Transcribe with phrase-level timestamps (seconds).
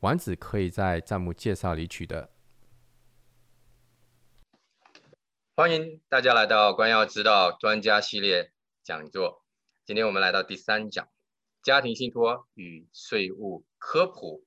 [0.00, 2.30] 丸子可以在弹幕介绍里取得。
[5.54, 8.50] 欢迎大家来到关耀之道专家系列
[8.82, 9.44] 讲座。
[9.84, 11.06] 今天我们来到第三讲：
[11.62, 14.42] 家庭信托与税务科普。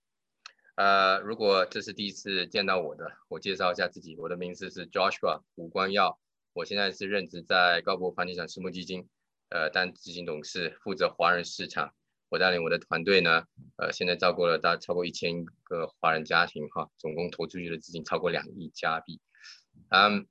[0.73, 4.17] 呃，如果这是第一次见到我的，我介绍一下自己。
[4.17, 6.17] 我的名字是 Joshua 吴光耀，
[6.53, 9.07] 我现在是任职在高博房地产私募基金，
[9.49, 11.93] 呃，担执行董事，负责华人市场。
[12.33, 13.43] 我带领我的团队呢，
[13.75, 19.21] 呃，现在照顾了大超过一千个华人家庭，哈，总共投出去的资金超过两亿加币。
[19.89, 20.25] 嗯，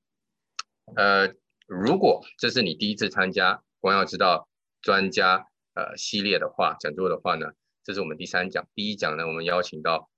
[0.97, 1.33] 呃，
[1.69, 4.49] 如果这是你第一次参加光耀之道
[4.81, 7.53] 专家呃系列的话，讲座的话呢，
[7.85, 8.67] 这是我们第三讲。
[8.75, 10.11] 第一讲呢，我们邀请到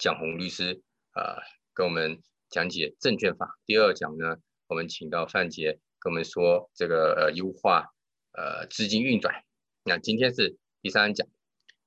[0.00, 0.82] 蒋红律师，
[1.14, 1.36] 呃，
[1.74, 3.56] 跟我们讲解证券法。
[3.66, 7.86] 第二讲呢，我们请到范杰跟我们说这个呃优化
[8.32, 9.44] 呃资金运转。
[9.84, 10.58] 那今天是。
[10.82, 11.28] 第三讲，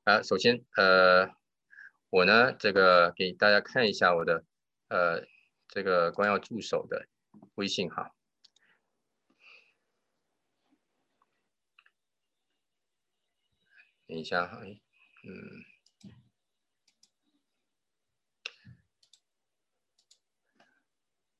[0.04, 1.28] 啊，首先，呃，
[2.12, 4.46] 我呢，这个给大家看一下我的，
[4.88, 5.26] 呃，
[5.68, 7.08] 这个光耀助手的
[7.56, 8.14] 微信哈。
[14.06, 15.66] 等一下哈，嗯，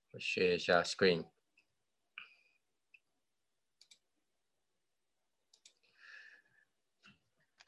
[0.10, 1.33] 我 share 一下 screen。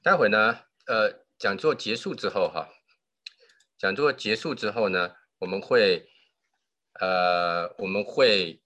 [0.05, 2.69] 待会呢，呃，讲座结束之后哈，
[3.75, 6.07] 讲座结束之后呢，我们会，
[6.99, 8.61] 呃，我们会，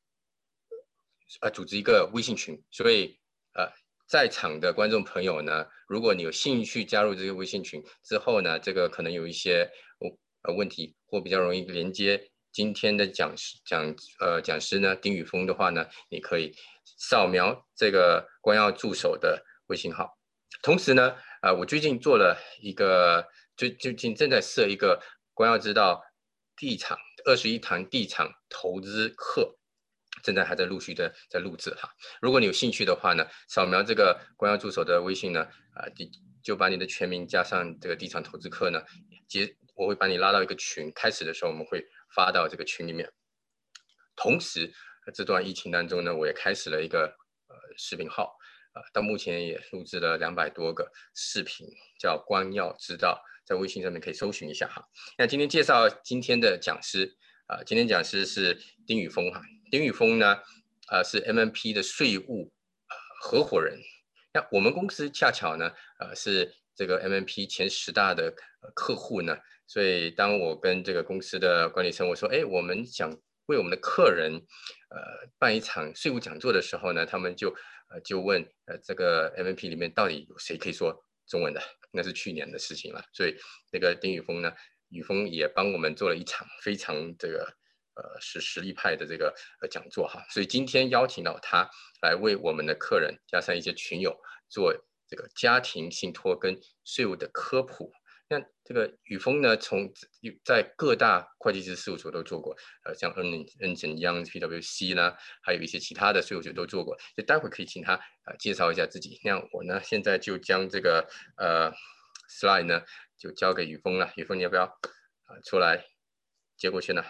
[1.40, 3.18] 呃，组织一个微信群，所以，
[3.54, 3.72] 呃，
[4.06, 9.72] 在场的观众朋友呢，如果你有兴趣加入这个微信群之后呢，这个可能有一些
[10.42, 16.54] 呃问题或比较容易连接今天的讲师讲呃讲师呢丁宇峰的话呢，你可以
[16.98, 20.18] 扫描这个光耀助手的微信号，
[20.62, 21.16] 同时呢。
[21.42, 25.02] 啊，我最近做了一个，最最近正在设一个
[25.34, 26.04] 光耀之道
[26.58, 29.58] 地产二十一堂地产投资课，
[30.22, 31.90] 正在还在陆续的在录制哈。
[32.22, 35.42] 如果你有兴趣的话呢，扫描这个光耀助手的微信呢，
[35.76, 36.06] 啊，就
[36.44, 38.84] 就把你的全名加上这个地产投资课呢，
[39.30, 41.82] 接我会把你拉到一个群，开始的时候我们会
[42.14, 43.10] 发到这个群里面。
[44.18, 44.70] 同时，
[45.14, 47.06] 这段疫情当中呢，我也开始了一个
[47.48, 48.36] 呃视频号。
[48.74, 51.68] 啊，到目前也录制了两百多个视频，
[52.00, 54.88] 叫“光耀之道”，在微信上面可以搜寻一下哈。
[55.18, 59.42] 那今天介绍今天的讲师啊，今天讲师是丁宇峰哈。
[59.72, 60.38] 丁宇峰呢，
[60.88, 62.52] 啊是 MNP 的税务
[63.22, 63.80] 合伙人。
[64.34, 68.32] 那我们公司恰巧呢，呃是这个 MNP 前十大的
[68.76, 73.10] 客户呢，所以当我跟这个公司的管理层我说，哎，我们想
[73.48, 74.32] 为我们的客人
[74.92, 77.52] 呃办一场税务讲座的时候呢，他们就。
[77.90, 81.62] 呃，就问呃，这个 MVP 里面到底有谁可以说中文的？
[81.92, 83.04] 那是去年的事情了。
[83.14, 83.36] 所以
[83.72, 84.54] 那个丁宇峰呢，
[84.90, 87.52] 宇峰也帮我们做了一场非常这个
[87.96, 90.24] 呃是实力派的这个呃讲座哈。
[90.30, 91.68] 所以今天邀请到他
[92.02, 94.16] 来为我们的客人加上一些群友
[94.50, 94.74] 做
[95.08, 97.92] 这个家庭信托跟税务的科普。
[98.32, 99.92] 那这个宇峰呢，从
[100.46, 106.96] 在各大会计师事务所都做过，呃，像 N N 怎样 P W C 呢，还有一些其他的事务所都做过。
[107.18, 107.96] 就待会可以请他
[108.26, 109.20] 呃介绍一下自己。
[109.24, 111.72] 那我呢，现在就将这个呃
[112.30, 112.84] slide 呢
[113.18, 114.14] 就交给宇峰了。
[114.16, 115.84] 宇峰，你要不要啊出来
[116.56, 117.04] 接过去呢？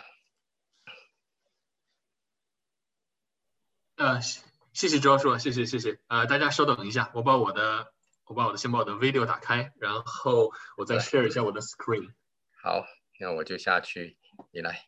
[3.98, 6.00] 呃，谢谢周叔，谢谢谢谢。
[6.08, 7.92] 呃，大家稍等一下，我把我的。
[8.30, 12.14] 我把我的先把我的 video 打开，然后我再 share 一下我的 screen。
[12.62, 12.86] 好，
[13.20, 14.20] 那我就下去，
[14.52, 14.88] 你来。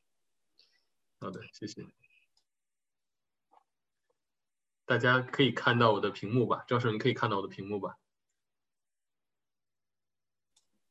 [1.19, 1.83] 好的，谢谢。
[4.85, 6.63] 大家可以看到我的屏幕吧？
[6.67, 7.97] 教授，你可以看到我的屏幕吧？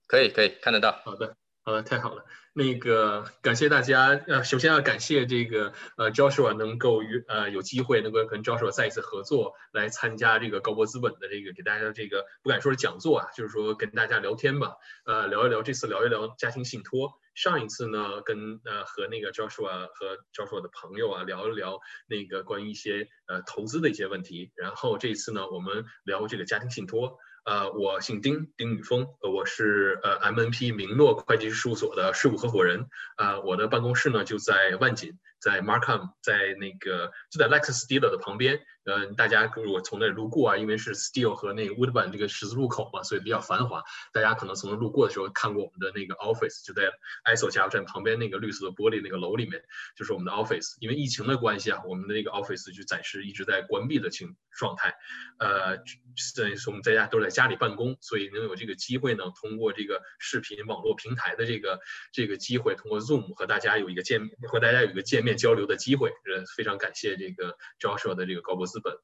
[0.08, 1.00] 可以，可以看得到。
[1.04, 1.36] 好的。
[1.70, 2.24] 呃，太好了。
[2.52, 14.74] 那个感谢大家，呃，首先要感谢这个呃 Joshua 能够与呃有机会能够跟 Joshua 再一次合作，来参加这个高博资本的这个给大家这个不敢说是讲座啊，就是说跟大家聊天吧，
[15.06, 17.12] 呃，聊一聊这次聊一聊家庭信托。
[17.34, 21.78] 上一次呢，跟呃和那个 Joshua 和 Joshua 的朋友啊聊一聊
[22.08, 27.16] 那个关于一些呃投资的一些问题，然后这一次呢，我们聊这个家庭信托。
[27.50, 32.86] 呃，我姓丁，丁宇峰，我是呃 MNP 明诺会计师事务所的事务合伙人，
[33.16, 35.18] 呃，我的办公室呢就在万锦。
[35.40, 43.82] 在 Markham，在那个就在 Lex Steeler 的旁边，呃，大家如果从那路过啊，因为是 Steel 和那个 Woodbine 这个十字路口嘛，所以比较繁华。
[44.12, 46.92] 大家可能从那路过的时候看过我们的那个 office，就在
[47.24, 49.62] ISO 加油站旁边那个绿色的玻璃那个楼里面，
[49.96, 50.76] 就是我们的 office。
[50.80, 54.94] 因为疫情的关系啊，我们的那个 office 就暂时一直在关闭的情状态。
[55.38, 55.78] 呃，
[56.36, 61.80] 等于说我们在家都在家里办公，所以能有这个机会呢，通过这个视频网络平台的这个
[62.12, 65.29] 这个机会，通过 Zoom 和大家有一个见面和大家有一个见面。
[65.34, 68.94] 交流的机会，呃，非常感谢这个 Joshua 的这个高博资本。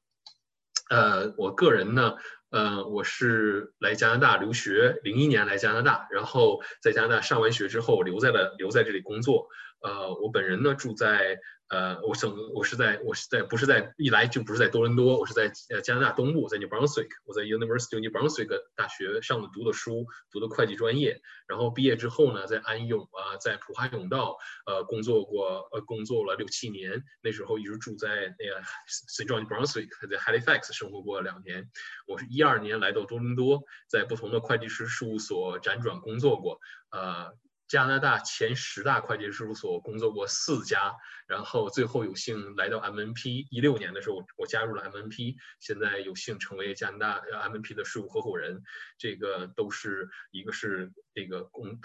[0.89, 2.15] 呃，我个人呢，
[2.49, 9.49] 呃，我是来加拿大留学，零一年来加拿大，然后在加拿大上完学之后留在了留在这里工作。
[9.81, 11.39] 呃，我本人呢住在。
[11.69, 28.07] 呃，我省我是在我是在不是在一来就不是在多伦多，我是在呃加拿大东部，在 New Brunswick，我在 University of New Brunswick 大学上的读的书，读的会计专业，然后毕业之后呢，在安永啊，在普华永道呃工作过，呃工作了六七年，那时候一直住在
[28.39, 29.27] 那个 St.
[29.27, 31.69] John Brunswick，在 Halifax 生活过两年。
[32.07, 37.35] 我是一二年来到多伦多，在不同的会计师事务所辗转工作过，呃。
[37.67, 40.95] 加拿大前十大会计事务所工作过四家，
[41.27, 43.47] 然后最后有幸来到 MNP。
[43.49, 48.63] 一六年的时候，我加入了 MNP，现在有幸成为加拿大 MNP 的事务合伙人。
[48.97, 51.79] 这个都是一个是这个工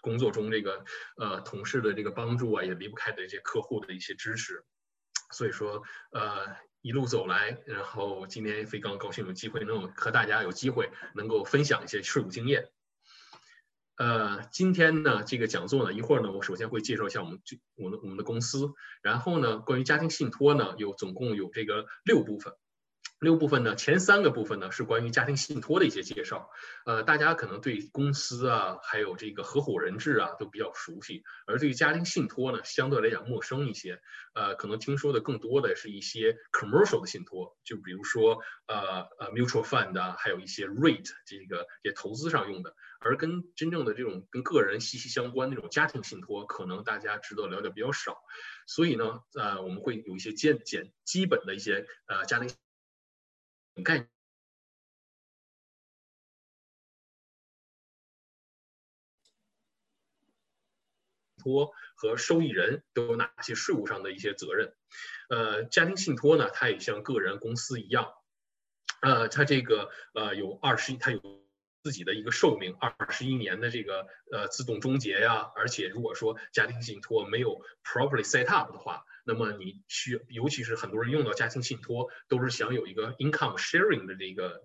[0.00, 0.84] 工作中这个
[1.16, 4.64] 呃同事的这个帮助啊，也离不开的一些客户的一些支持。
[5.32, 12.68] 所以说呃一路走来，然后今天非常高兴有机会能有和大家有机会能够分享一些税务经验。
[14.00, 22.54] 呃，今天呢，这个讲座呢，一会儿呢，我首先会介绍一下我们这我们我们的公司，然后呢，关于家庭信托呢，有总共有这个六部分。
[23.20, 26.50] 六部分呢，前三个部分呢是关于家庭信托的一些介绍。
[26.86, 34.00] 呃，大家可能对公司啊，还有这个合伙人制啊都比较熟悉，而对于家庭信托呢，相对来讲陌生一些。
[34.32, 42.74] 呃，可能听说的更多的是一些 commercial 的信托，就比如说呃呃 mutual fund 啊，还有一些 rate 这个也投资上用的。
[43.00, 48.16] 而跟真正的这种跟个人息息相关那种家庭信托，可能大家知道了解比较少。
[48.66, 52.48] 所以呢，呃，我们会有一些简简基本的一些呃家庭。
[53.82, 54.06] 概
[61.42, 64.74] 托和受益人都有哪些税务上的一些责任？
[65.30, 68.12] 呃，家庭信托呢，它也像个人公司一样，
[69.00, 71.20] 呃，它这个呃有二十，它有
[71.82, 75.50] 自己的一个寿命，二十一年的这个呃自动终结呀。
[75.56, 84.64] 而且如果说家庭信托没有 properly set up 的话，那么你需，尤其是很多人用到家庭信托，都是想有一个 income sharing 的这个，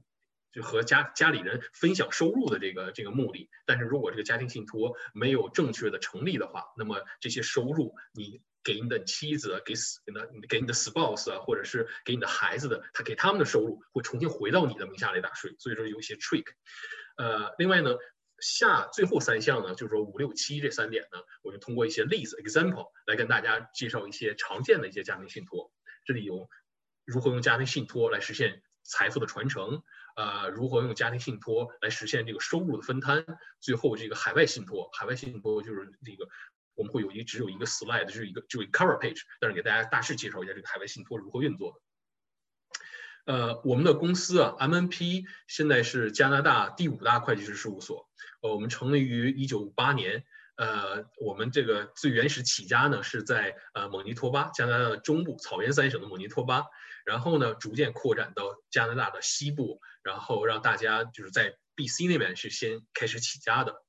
[0.51, 3.47] 就和家家里人分享收入的这个这个目的。
[3.67, 15.55] 但是如果这个家庭信托没有正确的成立的话，那么这些收入你给你的妻子、给死的、给你的 spouse 啊，或者是给你的孩子的，他给他们的收入会重新回到你的名下来打税。
[15.59, 16.45] 所以说有一些 trick。
[17.17, 17.95] 呃，另外呢。
[18.39, 25.71] 下最后三项呢，就是说五六七这三点呢，我就通过一些例子 example 来跟大家介绍一些常见的一些家庭信托。
[26.05, 26.49] 这里有
[27.05, 29.81] 如何用家庭信托来实现财富的传承，
[30.15, 33.25] 呃，如何用家庭信托来实现这个收入的分摊。
[33.59, 36.27] 最后这个海外信托，海外信托就是这个
[36.75, 41.79] 我们会有一只有一个 slide，就是一个就一个 cover page，但是给大家大致介绍一下这个海外信托如何运作的。
[43.25, 48.07] 呃，我们的公司啊，MNP 现在是加拿大第五大会计师事务所。
[48.41, 50.23] 呃，我们成立于一九五八年。
[50.57, 56.65] 呃，我们这个最原始起家呢是在呃蒙尼托巴，加拿大的中部草原三省的蒙尼托巴。
[57.03, 63.83] 然后呢，逐渐扩展到加拿大的西部，然后让大家就是在 BC 那边是先开始起家的。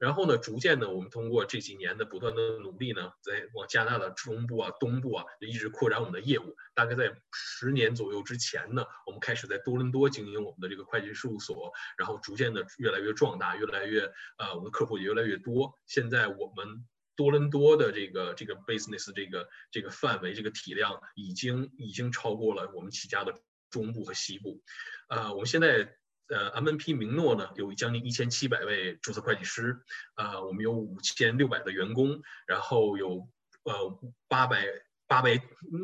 [0.00, 6.56] 然后呢，逐渐呢，我们通过这几年的不断的努力呢，在往加拿大的中部啊、东部啊，就一直扩展我们的业务。
[6.74, 15.74] 大概在十年左右之前呢，我们开始在多伦多经营我们的这个会计事务所，然后逐渐的越来越壮大，越来越呃，我们的客户也越来越多。
[15.86, 23.34] 现在我们多伦多的这个这个 business 这个这个范围、这个体量，已经已经超过了我们起家的
[23.68, 24.62] 中部和西部。
[25.08, 25.94] 呃，我们现在。
[26.30, 29.80] 呃，MNP 明诺呢有将近一千七百位注册会计师，
[30.14, 33.28] 呃，我们有五千六百的员工，然后有
[33.64, 34.64] 呃八百
[35.08, 35.42] 八百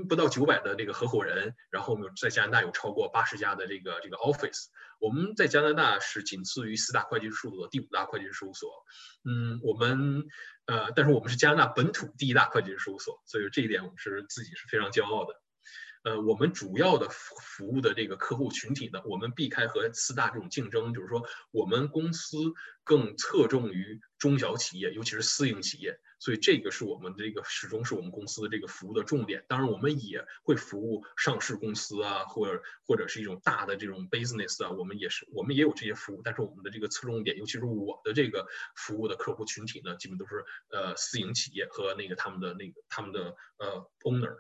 [0.09, 4.67] 不到九百的这个合伙人，然后我们在加拿大有超过八十家的这个这个 office。
[5.01, 8.71] 我们在加拿大是仅次于四大会计事务所第五大会计事务所。
[9.25, 10.25] 嗯，我们
[10.67, 15.35] 呃，但是我们是加拿大本土第一大会计事务所，所以这一点我们是自己是非常骄傲的。
[16.07, 22.39] 呃，我们主要的服务的这个客户群体呢，我们避开和四大这种竞争，就是说我们公司
[22.85, 25.99] 更侧重于中小企业，尤其是私营企业。
[26.21, 29.45] 所以这个是我们这个始终是我们公司的这个服务的重点。
[29.49, 36.23] 当然，我们也会服务上市公司啊，或者或者是一种大的这种 business 啊，我们也是我们也有这些服务。
[36.23, 38.47] 但是我们的这个侧重点，尤其是我的这个
[38.77, 44.37] 服务的客户群体呢，基本都是呃私营企业和那个他们的那个他们的呃 owner。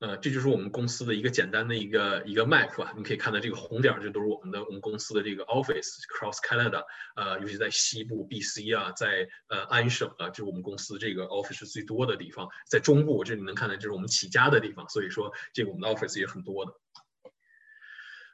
[0.00, 2.94] 呃，这就是我们公司的一个简单的一个一个 map 吧。
[2.96, 6.84] 你可以看到这个红点儿，这都是我们的我们公司的这个 office across Canada。
[7.16, 12.48] 呃，尤其在西部 BC 啊，在呃安省啊，就是我们公司这个 office 最多的地方。
[12.66, 16.72] 在中部，这里能看到就是我们起家的地方，所以说这个我们的 office 也很多的。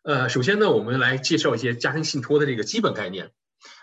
[0.04, 3.32] 呃，首先呢，我们来介绍一些家庭信托的这个基本概念。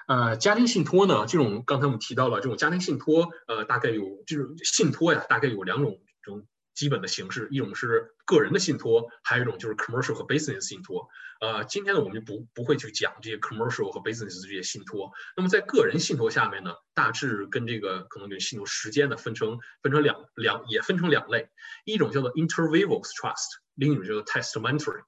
[0.08, 6.48] 呃，家庭信托呢，这种刚才我们提到了，这种家庭信托，呃，大概有这种信托呀，大概有两种这种。
[6.74, 11.08] 基本的形式，一种是个人的信托，还有一种就是 commercial 和 business 信托。
[11.40, 15.12] 呃，今天呢，我们就不不会去讲这些 commercial 和 business 这些信托。
[15.36, 21.50] 那么在个人信托下面呢，大致跟这个可能跟信托时间呢分成分成两两也分成两类，
[21.86, 25.04] 一种叫做 intervivos trust，另一种叫做 testamentary。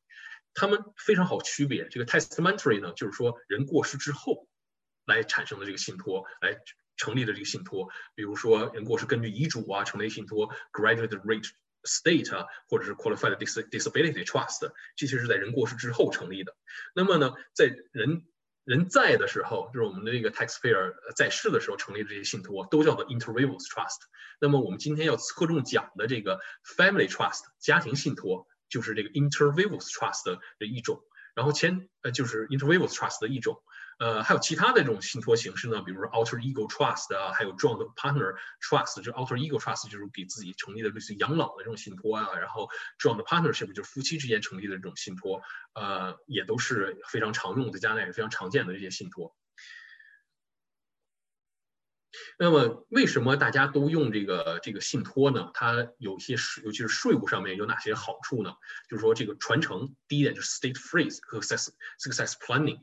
[0.54, 1.88] 它们非常好区别。
[1.90, 4.48] 这个 testamentary 呢，就是说人过世之后
[5.06, 6.58] 来产生的这个信托，来。
[6.98, 11.50] 成立的这个信托，比如说人过世根据遗嘱啊成立信托，graduate rate
[11.84, 16.56] state 啊，或者是 qualified disability trust，这些是在人过世之后成立的。
[16.94, 18.24] 那么呢，在人
[18.64, 24.00] 人在的时候，就是我们的这个 taxpayer 在世的时候成立的这些信托，都叫做 intervivos trust。
[24.40, 26.40] 那么我们今天要侧重讲的这个
[26.78, 30.24] family trust 家庭信托，就是这个 intervivos trust
[30.58, 31.04] 的一种。
[31.36, 33.62] 然后前呃就是 intervivos trust 的一种。
[33.98, 39.02] 呃，还有其他的这种信托形式呢，比如说 alter ego trust 啊，还有 joint partner trust。
[39.02, 45.42] 就 alter ego trust 就是给自己成立的类似于养老的这种信托啊，然后 joint partnership 就是夫妻之间成立的这种信托，
[45.74, 49.36] 呃，也都是非常常用，在加拿大也是非常常见的这些信托。
[52.38, 55.52] 那么，为什么大家都用这个这个信托呢？
[55.54, 58.54] 它有些税，尤其是税务上面有哪些好处呢？
[58.90, 62.82] 就是说这个传承，第一点就是 state freeze 和 success success planning。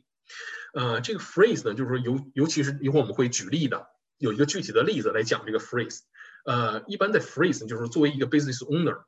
[0.75, 3.87] 呃，这个 phrase 呢，就是说尤尤其是一会儿我们会举例的，
[4.19, 6.01] 有一个具体的例子来讲这个 phrase。
[6.45, 9.05] 呃，一般的 phrase 就是作为一个 business owner，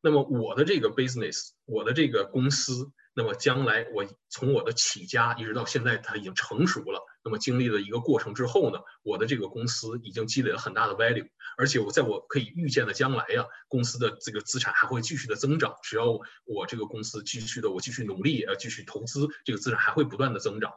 [0.00, 2.90] 那么我的这个 business，我的这个公司。
[3.14, 7.04] 那么将来我从我的起家一直到现在，它已经成熟了。
[7.24, 15.76] 那么经历了一个过程之后呢，我的这个公司已经积累了很大的 value，而且我在我可以预见的将来呀，公司的这个资产还会继续的增长。
[15.82, 20.72] 只要我这个公司继续的我继续努力呃继续投资，这个资产还会不断的增长。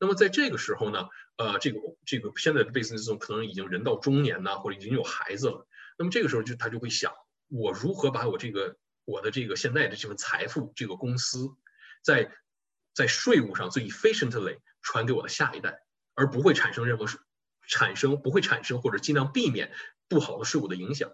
[0.00, 5.66] 那么在这个时候呢，呃，这个这个现在的 business 中可能已经人到中年呢，或者已经有孩子了。
[5.98, 7.12] 那么这个时候就他就会想，
[7.48, 11.48] 我如何把我这个我的这个现在的这份财富，这个公司。
[12.02, 12.32] 在
[12.94, 15.82] 在税务上最 efficiently 传给我的下一代，
[16.14, 17.06] 而不会产生任何
[17.68, 19.72] 产生不会产生或者尽量避免
[20.08, 21.12] 不好的税务的影响。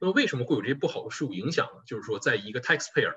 [0.00, 1.82] 那么为什么会有这些不好的税务影响呢？
[1.86, 3.16] 就是说，在一个 taxpayer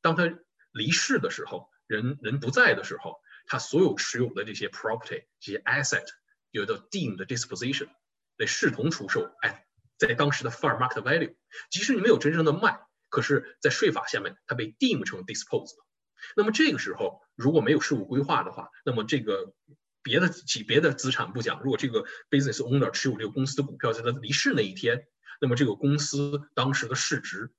[0.00, 0.38] 当他
[0.72, 6.06] 离世的时候，人人不在的时候，他所有持有的这些 property 这些 asset
[6.50, 7.88] 有的 deemed disposition
[8.36, 9.30] 得视同出售。
[9.42, 9.66] 哎，
[9.98, 11.36] 在当时的 fair market value，
[11.70, 15.85] 即使你没有真正的卖，可是，在税法下面，它被 deem 成 dispose 了。
[16.34, 19.54] 那么这个时候，如果没有税务规划的话，那么这个
[20.02, 25.06] 别的企别的资产不讲，如果这个 business owner 持有这个公司的股票，在他离世那一天，
[25.40, 27.52] 那么这个公司当时的市值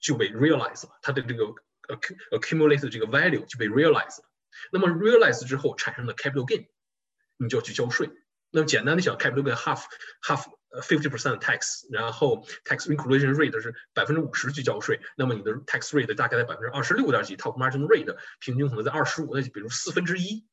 [0.00, 1.44] 就被 realize 了，它的这个
[2.30, 4.30] accumulated 这个 value 就被 realize 了。
[4.72, 6.66] 那么 realize 之后产生的 capital gain，
[7.36, 8.10] 你就要去交税。
[8.50, 9.84] 那么简单的讲，capital gain half
[10.22, 10.46] half。
[10.82, 20.46] Fifty percent tax，然后 tax inclusion rate 是百分之五十去交税，那么你的 tax rate 大概在百分之二十六点几，top margin rate 平均可能在二十五，那就比如四分之一，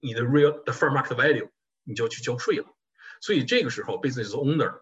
[0.00, 1.50] 你的 real the fair market value
[1.84, 2.64] 你就要去交税了。
[3.20, 4.80] 所以这个时候 business owner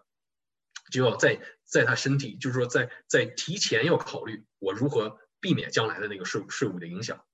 [0.89, 7.25] 就要在在他身体，就是说在在提前要考虑我如何避免将来的那个税税务的影响。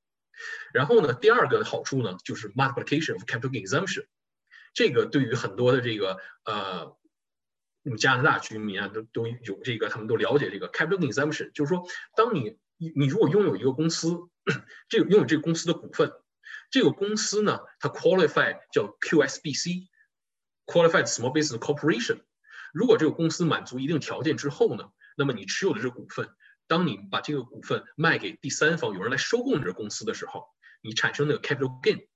[0.74, 4.06] 然后呢，第二个好处呢就是 multiplication of capital exemption，
[4.74, 6.98] 这个对于很多的这个呃。
[7.84, 11.84] 那么加拿大居民啊，都都有这个，他们都了解这个 capital exemption，就是说，
[12.16, 14.30] 当你你如果拥有一个公司，
[14.88, 16.12] 这个拥有这个公司的股份，
[16.70, 22.22] 这个公司呢，它 qualify 叫 QSBC，qualified small business corporation。
[22.72, 26.30] 如果这个公司满足一定条件之后呢，那么你持有的这个股份，
[26.68, 30.46] 当你把这个股份卖给第三方，有人来收购你这公司的时候，
[30.82, 32.08] 你产生那个 capital gain，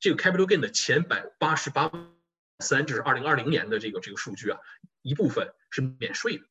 [0.00, 1.90] 这个 capital gain 的前百八十八。
[2.58, 4.58] 三，这是二零二零年的这个这个数据啊，
[5.02, 6.44] 一部分是免税的，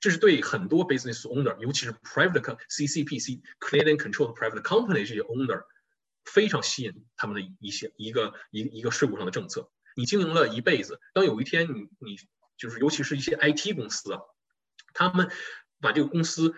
[0.00, 5.64] 这是对很多 business owner，尤其是 private CCPC clean and controlled private company 这些 owner
[6.24, 9.70] 非常吸引他们的一些一个一一个税务上的政策。
[9.96, 12.16] 你经营了一辈子，当有一天你你
[12.56, 14.20] 就是尤其是一些 IT 公司啊，
[14.94, 15.30] 他们
[15.80, 16.54] 把这个公司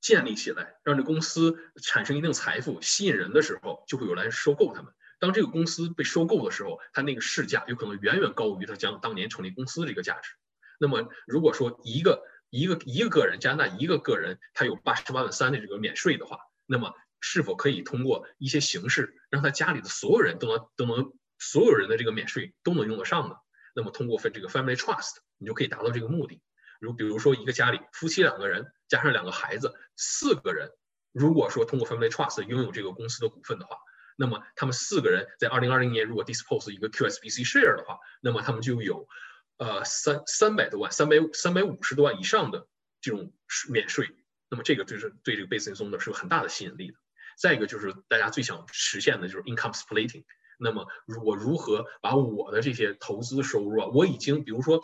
[0.00, 4.92] 建立起来，让这公司产生一定财富，吸引人的时候，就会有来收购他们。
[5.20, 10.32] 当这个公司被收购的时候，它那个市价有可能远远高于它将当年成立公司的这个价值。
[10.78, 23.36] 那么，如果说一个一个一个个人，加拿大一个个人，他有八十八万三的这个免税的话，那么是否可以通过一些形式，让他家里的所有人都能都能所有人的这个免税都能用得上呢？
[23.74, 26.40] 那么通过分这个 family trust，你就可以达到这个目的。
[26.80, 30.70] 如比如说一个家里夫妻两个人加上两个孩子，四个人，
[31.12, 33.76] 如果说通过 family trust 拥有这个公司的股份的话。
[34.20, 39.08] 那么他们四个人在二零二零年如果 dispose 一个 QSBC share 的话，那么他们就有，
[39.56, 42.68] 呃三三百多万、三百三百五十多万以上的
[43.00, 43.32] 这种
[43.70, 44.14] 免税。
[44.50, 46.98] 那么这个就是对这个 business owner 是有很大的吸引力的。
[47.38, 50.24] 再一个就是大家最想实现的就是 income splitting。
[50.58, 50.86] 那么
[51.24, 54.82] 我如何把我的这些投资收入啊，我已经比如说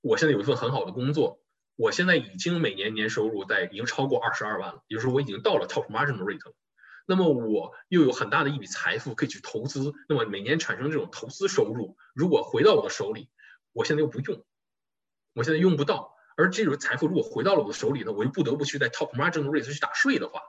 [0.00, 1.40] 我现在有一份很好的工作，
[1.76, 6.54] 我现在已经每年年收入在已经超过二十二万了，也就是说我已经到了 top margin rate 了。
[7.10, 13.30] 那么我又有很大的一笔财富可以去投资，那么每年产生这种投资收入，如果回到我的手里，
[13.72, 14.44] 我现在又不用，
[15.32, 20.42] 我现在用不到，而这种财富如果回到了我的手里呢，我又不得不去在 top margin rate 去打税的话，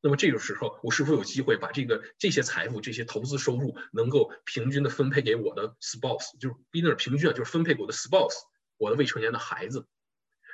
[0.00, 8.36] 那么这个时候我是否有机会把这个这些财富、这些投资收入能够平均的分配给我的 spouse，就是不一定是平均啊，就是分配给我的 spouse，
[8.78, 9.88] 我的未成年的孩子。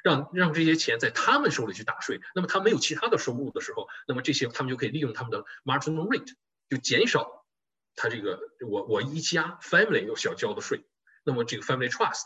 [0.03, 6.35] 让让这些钱在他们手里去打税，那么他没有其他的收入的时候，那么这些他们就可以利用他们的 marginal rate，
[6.69, 7.47] 就减少
[7.95, 10.85] 他这个我我一家 family 要需要交的税，
[11.25, 12.25] 那么这个 family trust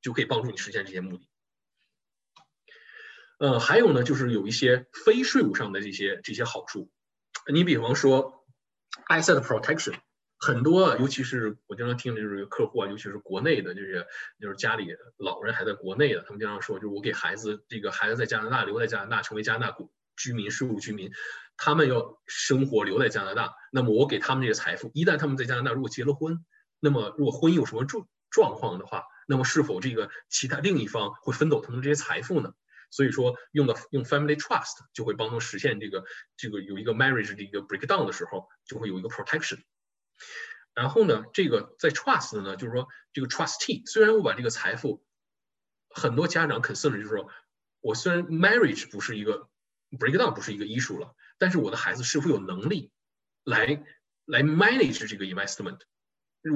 [0.00, 1.28] 就可以帮助你实现这些目的。
[3.38, 6.90] 呃，还有呢，就是有一些非税务上的这些这些好处，
[7.52, 8.46] 你比方说
[9.08, 9.94] asset protection。
[10.40, 14.06] 很多，尤其是我经常听的就是客户啊，尤其是国内的，这些
[14.40, 19.76] 就是家里老人还在国内的，他们经常说，就是我给孩子这个孩子在加拿大留在加拿大，成为加拿大
[20.16, 21.10] 居民、税务居民，
[21.56, 26.44] 他们要生活留在加拿大，那么我给他们这些财富，一旦他们在加拿大如果结了婚，
[26.78, 32.52] 那么如果婚姻有什么状状况的话，那么是否这个其他另一方会分走他们这些财富呢？
[32.90, 36.04] 所以说用的用 family trust 就会帮助实现这个
[36.36, 39.58] 这个有一个 marriage 的一个 breakdown 的时候，就会有一个 protection。
[40.74, 45.04] 然后呢，这个在 trust 呢，就是说这个 trustee，虽然我把这个财富，
[45.90, 47.28] 很多家长 concern 就是说，
[47.80, 49.48] 我虽然 marriage 不是一个
[49.90, 52.92] breakdown 不是一个 issue 了，但是我的孩子是否有能力
[53.42, 53.82] 来
[54.24, 55.80] 来 manage 这个 investment？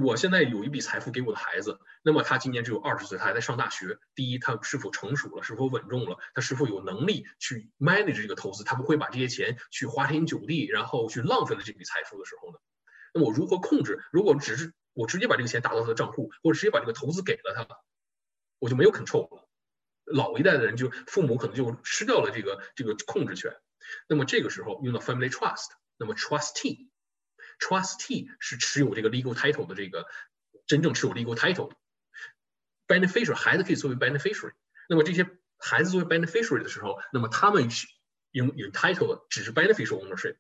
[0.01, 3.99] 我现在有一笔财富给我的孩子，那么他今年只有二十岁，他还在上大学。
[4.15, 8.63] 第一，他是否成熟了，是否稳重了，他是否有能力去 manage 这个投资？
[8.63, 12.59] 他不会把这些钱去花天酒地，然后去浪费了这笔财富的时候呢？
[13.13, 14.03] 那我如何控制？
[14.11, 17.67] 如果只是我直接把这个钱打到他的账户，或者直接把这个投资给了他，
[18.59, 19.49] 我就没有 control 了。
[20.05, 23.57] 老一代的人就父母可能就失掉了这个这个控制权。
[24.09, 30.07] 那么这个时候用到 family trust，那么 trustee，trustee 是持有这个 legal title 的这个
[30.67, 31.73] 真正持有 legal title。
[32.87, 34.53] beneficiary 孩子可以作为 beneficiary。
[34.89, 37.87] 那么这些孩子作为 beneficiary 的时候，那么他们是
[38.31, 40.37] 有有 title 的只是 beneficial ownership。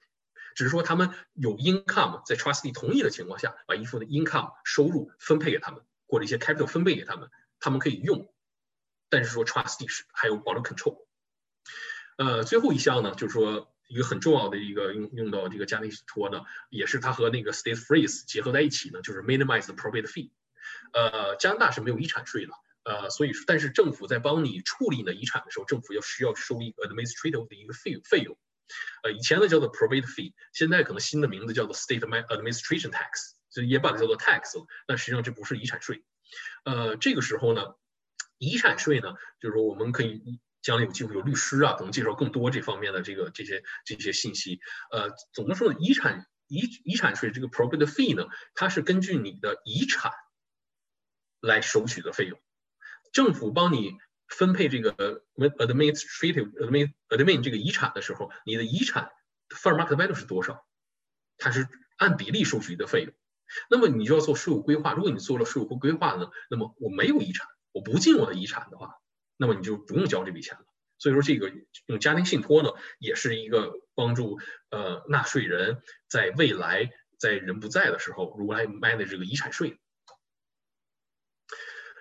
[0.55, 8.33] 只是说他们有 income，在 trustee 同意的情况下，把一部分的 income 收入分配给他们，或者一些 capital 分配给他们，他们可以用。
[9.09, 11.05] 但是说 trustee 是还有保留 control。
[12.17, 20.31] 呃，最后一项呢，就是说一个很重要的一个用用到这个家庭信托呢，也是它和那个 state freeze 结合在一起呢，就是 minimize the probate fee。
[20.93, 22.53] 呃，加拿大是没有遗产税的，
[22.85, 28.39] 呃，所以但是政府在帮你处理呢遗产的时候，政府要需要收一个 administrative 的一个费费用。
[29.03, 34.67] 呃，以前呢叫做 probate fee，现在可能新的名字叫做 state administration tax，就也把它叫做 tax 了。
[34.87, 36.05] 但实际上这不是遗产税。
[36.65, 37.75] 呃，这个时候呢，
[38.39, 44.61] 遗产税呢，就是说我们可以将来有机会有律师啊，可能介绍更多这方面的这个这些这些信息。
[44.91, 50.13] 呃，总的说呢，遗产遗遗产税这个 probate fee 呢，它是根据你的遗产
[51.41, 52.41] 来收取的费用，
[53.13, 53.93] 政府帮你。
[54.33, 59.13] 分配这个 administrative admin admin 这个遗产的时候，你的遗产
[59.51, 60.67] fair market value 是多少？
[61.37, 61.69] 它是
[61.99, 63.15] 按比例收取的费用。
[63.69, 64.95] 那么你就要做税务规划。
[64.95, 68.95] 如果你做了税务规划呢，那么我没有遗产，我不进我的遗产的话，
[69.37, 70.65] 那么你就不用交这笔钱了。
[70.99, 71.53] 所以说，这个
[71.87, 74.41] 用家庭信托呢，也是一个帮助
[74.71, 79.79] 呃纳税人在未来在人不在的时候，如何来 manage 这个遗产税。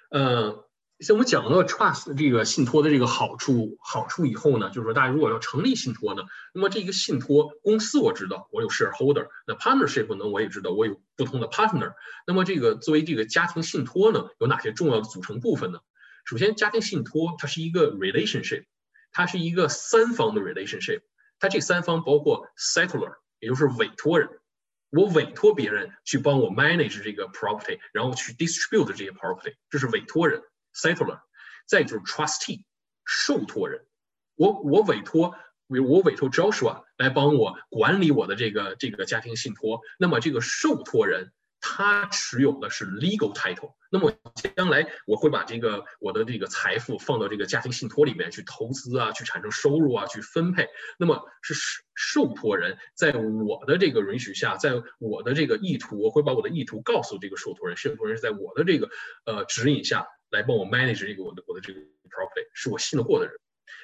[0.10, 0.66] 呃。
[1.02, 6.22] 像我们讲到 trust 这个信托的这个好处好处以后呢，就是说大家如果要成立信托呢，
[6.54, 11.94] 那么这个信托公司我知道我有 shareholder，那 partnership 呢我也知道我有不同的 partner。
[12.28, 15.80] 那么这个作为这个家庭信托呢，有哪些重要的组成部分呢？
[16.24, 18.66] 首先，家庭信托它是一个 relationship，
[19.12, 21.02] 它是一个三方的 relationship。
[21.40, 24.30] 它这三方包括 settler，也就是委托人，
[24.92, 30.44] 我委托别人去帮我 manage 这个 property，然后去 distribute 这些 property，这是委托人。
[30.74, 31.22] settler，
[31.68, 32.64] 再就是 trustee，
[33.06, 33.86] 受托人，
[34.36, 35.36] 我我委托，
[35.68, 44.12] 我委托 Joshua 来帮我管理我的这个这个家庭信托，那么这个受托人他持有的是 legal title，那么
[44.56, 51.54] 将来我会把这个我的这个财富放到这个家庭信托里面去投资啊，去产生收入啊，去分配，那么是
[51.94, 58.90] 受托人在我的这个允许下，在我的这个意图，我会把我的意图告诉这个受托人，受托人是在我的这个
[59.26, 60.08] 呃指引下。
[60.32, 63.36] 来帮我 manage 这个我的我的这个 property 是我信得过的人，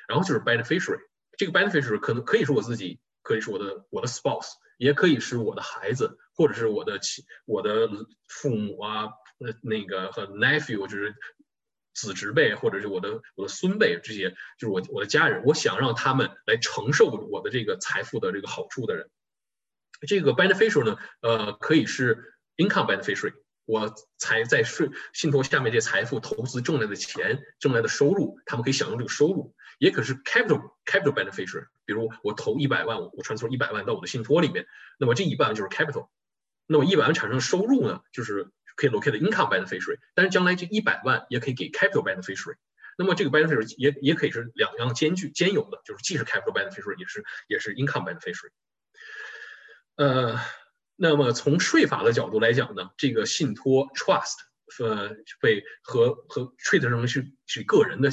[0.08, 1.00] 然后就是 beneficiary，
[1.38, 7.90] 这个 beneficiary 可能可以是我自己，可以是我的我的 spouse，也可以是我的孩子，或者是我的亲我的
[8.28, 9.06] 父母啊，
[9.40, 11.16] 呃那个和 nephew 就是
[11.94, 19.10] 子侄辈，或者是我的我的孙辈这些，就是我我的家人，我想让他们来承受我的这个财富的这个好处的人，
[20.08, 23.34] 这个 beneficiary 呢，呃可以是 income beneficiary。
[23.68, 31.68] 我财在税信托下面这些财富投资挣来的钱挣来的收入，他们可以享用这个收入，也可是 capital capital beneficiary。
[31.84, 34.66] 比如我投一百万，我传送一百万到我的信托里面，
[34.98, 36.08] 那么这一百万就是 capital。
[36.66, 39.98] 那么一百万产生收入呢，就是可以 locate income beneficiary。
[40.16, 42.56] 但是将来这一百万也可以给 capital beneficiary。
[42.98, 48.52] 那么这个 beneficiary 也也可以是两样兼具兼有的，就是既是 capital beneficiary 也是也是 income beneficiary。
[49.98, 50.40] 呃。
[51.00, 54.34] 那么从税法的角度来讲呢，这个信托 trust
[54.80, 58.10] 呃被和和 treat 成是是个人的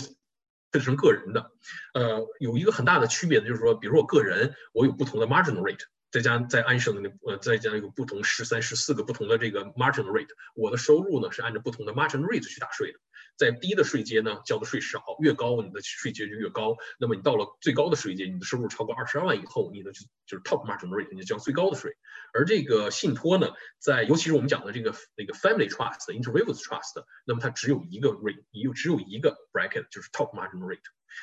[0.70, 1.50] ，treat 成个人的，
[1.94, 12.98] 呃有一个很大的区别呢就是说，比如说我个人我有不同的 marginal rate，再加再安省的那呃再加有不同十三十四个不同的这个 marginal rate，我的收入呢是按照不同的 marginal rate 去打税的。
[13.36, 16.76] 在低的税阶呢，交的税少，越高你的税阶就越高。
[16.98, 21.96] 那么你到了最高的税阶，你的收入超过二十二万以后，你的就就是 top margin rate，你就交最高的税。
[22.32, 30.80] 而这个信托呢，在尤其是我们讲的这个那个 family trust，interviews trust，那么它只有一个 rate，有只有一个 bracket，就是 top margin rate。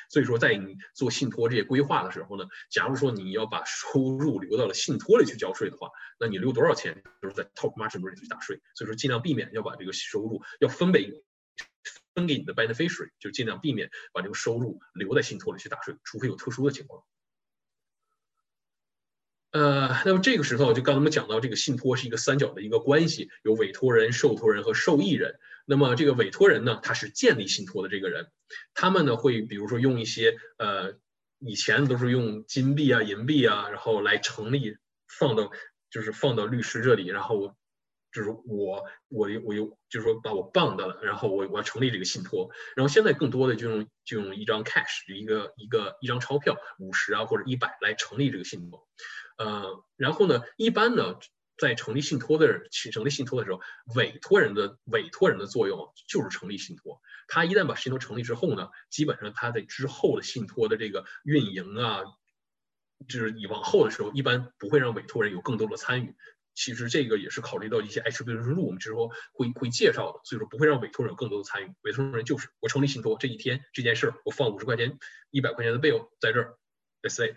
[0.08, 8.60] 所以说，在你做信托这些规划的时候呢，假如说你要把收入留到了信托里去交税的话，那你留多少钱都是在 top margin rate 去打税。
[8.74, 11.22] 所以说，尽量避免要把这个收入要分给。
[12.14, 17.04] 分给你的 beneficiary，就尽量避免把这个收入留在信托里去打税，除非有特殊的情况。
[19.50, 25.38] 呃，那么这个时候就刚才我们讲到，这个信托是一个三角的一个关系，有委托人、受托人和受益人。
[25.66, 28.30] 那么这个委托人呢，他是建立信托的这个人，
[28.72, 30.98] 他们呢会比如说用一些呃，
[31.38, 35.50] 以前都是用金币啊、银币啊，然后来成立放到
[35.90, 37.54] 就是放到律师这里，然后。
[38.12, 48.86] 就是我，我我有，就是说把我棒的了，然后我我要成立这个信托，然后现在更多的就用就用一张 cash，一个一个一张钞票，五十啊或者一百来成立这个信托，
[49.38, 51.16] 呃，然后呢，一般呢
[51.56, 53.62] 在成立信托的成立信托的时候，
[53.94, 62.02] 委托人的委托人的作用就是成立信托，他一旦把信托成立之后呢，基本上他在之后的信托的这个运营啊，
[63.08, 66.14] 就是你往后的时候，一般不会让委托人有更多的参与。
[66.54, 71.74] 其实这个也是考虑到一些 attribution rule，我们之后会会介绍的，所以说不会让委托人有更多的参与。
[71.82, 74.98] 委托人就是我成立信托这一天这件事儿，我放五十块钱、
[75.30, 76.58] 一百块钱的 bill 在这儿
[77.02, 77.36] ，that's it。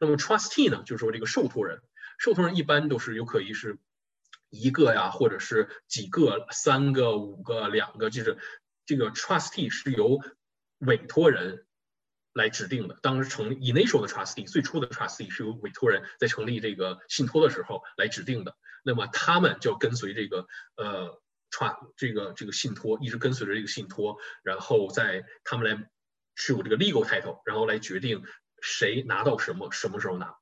[0.00, 1.82] 那么 trustee 呢，就是说这个受托人，
[2.18, 3.78] 受托人一般都是有可以是
[4.48, 8.38] 一个呀，或者是几个、三个、五个、两个，就是
[8.86, 10.18] 这个 trustee 是由
[10.78, 11.66] 委托人。
[12.32, 18.56] 来指定的，当时成立 initial 的 trustee，最初的 trustee 是由委托人在成立这个信托的时候来指定的。
[18.84, 25.90] 那么他们就跟随这个呃 trust 这个这个信托，一直跟随着这个信托，然后在他们来
[26.36, 28.22] 持有这个 legal title，然后来决定
[28.62, 30.36] 谁拿到什么，什么时候拿。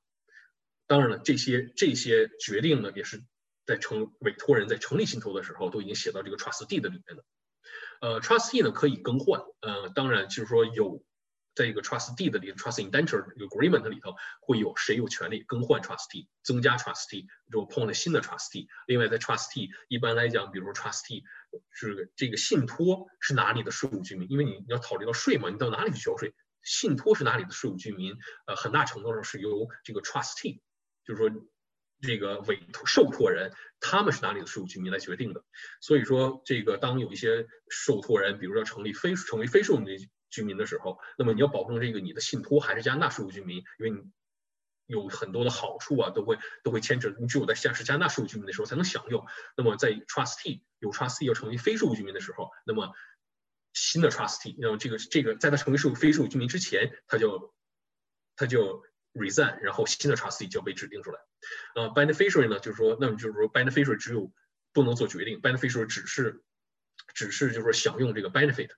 [0.85, 3.23] 当然了，这些这些决定呢，也是
[3.65, 7.23] 在成委托人在成立信托的时候都已经写到这个 trustee 的里面的。
[7.99, 11.03] 呃，trustee 呢可以更换，呃，当然就是说有。
[11.59, 18.67] 在一个 trustee 的里，trust indenture agreement 里头会有谁有权利更换 trustee，增加 trustee，就碰了新的 trustee。
[18.87, 21.23] 另外，在 trustee 一般来讲，比如 trustee
[21.69, 26.33] 是这个信托是哪里的税务居民，因为你要考虑到税嘛，你到哪里去交税？
[26.63, 28.15] 信托是哪里的税务居民？
[28.45, 30.61] 呃，很大程度上是由这个 trustee，
[31.03, 31.29] 就是说
[32.01, 35.43] 这个委托受托人他们是哪里的税务居民来决定的。
[35.81, 39.91] 所以说，这个当有一些受托人，比如说成立非成为非税务的
[40.29, 44.03] 居民的时候，那么你要保证这个你的信托还是加纳税务居民，因为你
[44.85, 47.13] 有很多的好处啊，都会都会牵扯。
[47.19, 49.25] 你只有在像是加纳税务居民的时候才能享用。
[49.55, 52.93] 那么在 trustee 有 trustee 要成为非税务居民的时候，那么
[53.73, 57.53] 新的 trustee，那么这个这个在他成为税务非税务居民之前，他就
[58.35, 61.19] 他就 resign，然后新的 trustee 就被指定出来。
[61.75, 64.31] 呃，beneficiary 呢，就是说，那么就是说 beneficiary 只有
[64.73, 66.43] 不能做决定，beneficiary 只是
[67.13, 68.71] 只是就是说享用这个 benefit。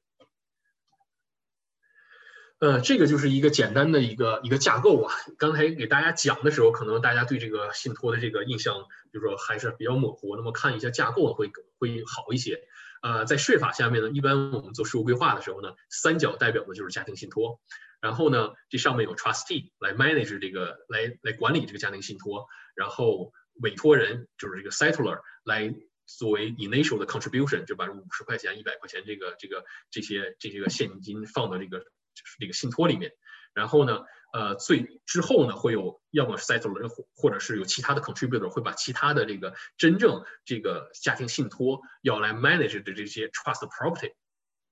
[2.62, 5.12] 呃，这个就是一个简单的一个一个架构啊。
[5.40, 10.36] 刚才给大家讲的时候，可能大家对这个信托的这个印象，就是说还是比较模糊。
[10.36, 12.62] 那么看一下架构会会好一些。
[13.02, 17.60] 呃，在税法下面呢，一般我们做税务规划的时候呢，三角代表的就是家庭信托。
[18.00, 22.46] 然后呢，这上面有 trustee 来 manage 这个来来管理这个家庭信托。
[22.76, 25.74] 然后委托人就是这个 settler 来
[26.06, 31.84] 作为 initial 的 contribution，就把五十块钱、一百块钱这个这个这些这些个现金放到这个。
[32.14, 33.12] 就是这个信托里面，
[33.54, 34.02] 然后呢，
[34.34, 44.14] 呃，最之后呢，会有要么是 settler 或或者是有其他的 contributor 会把其他的这个真正这个家庭信托要来 manage 的这些 trust property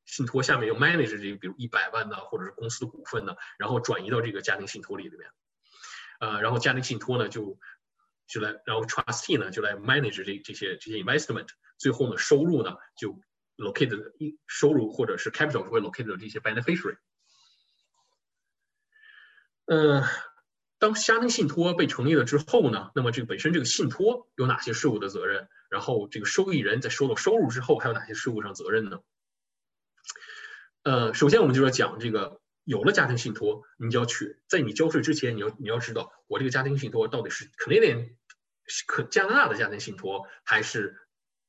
[0.05, 5.29] 信托下面又 manage 这个比如一百万呢，或者是公司的股份呢，然后转移到这个家庭信托里里面，
[6.19, 7.59] 呃，然后家庭信托呢就
[8.27, 11.47] 就来，然后 trustee 呢就来 manage 这这些这些 investment，
[11.77, 13.19] 最后呢收入呢就
[13.57, 16.97] locate 一收入或者是 capital 会 locate 这些 beneficiary。
[19.71, 20.03] 嗯，
[20.79, 25.47] 当家庭信托被成立了之后呢，那么这个本身这个信托有哪些税务的责任？
[25.69, 29.01] 然后这个受益人在收到收入之后还有哪些税务上责任呢？
[30.81, 38.15] 呃，首先我们就要讲这个，有了家庭信托，你就要去在你交税之前，你要你要知道我这个家庭信托到底是 Canadian
[38.87, 40.97] 可加拿大的家庭信托还是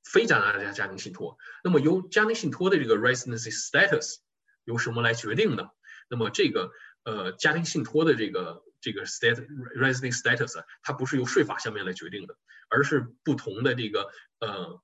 [0.04, 1.38] 非加拿大的家庭信托。
[1.64, 4.16] 那么由家庭信托的这个 residency status
[4.64, 5.70] 由什么来决定呢？
[6.11, 6.70] 那么这个。
[7.05, 12.37] 呃，家庭信托的这个这个 stat resident status，它不是由税法下面来决定的，
[12.69, 14.11] 而是不同的这个
[14.41, 14.81] 呃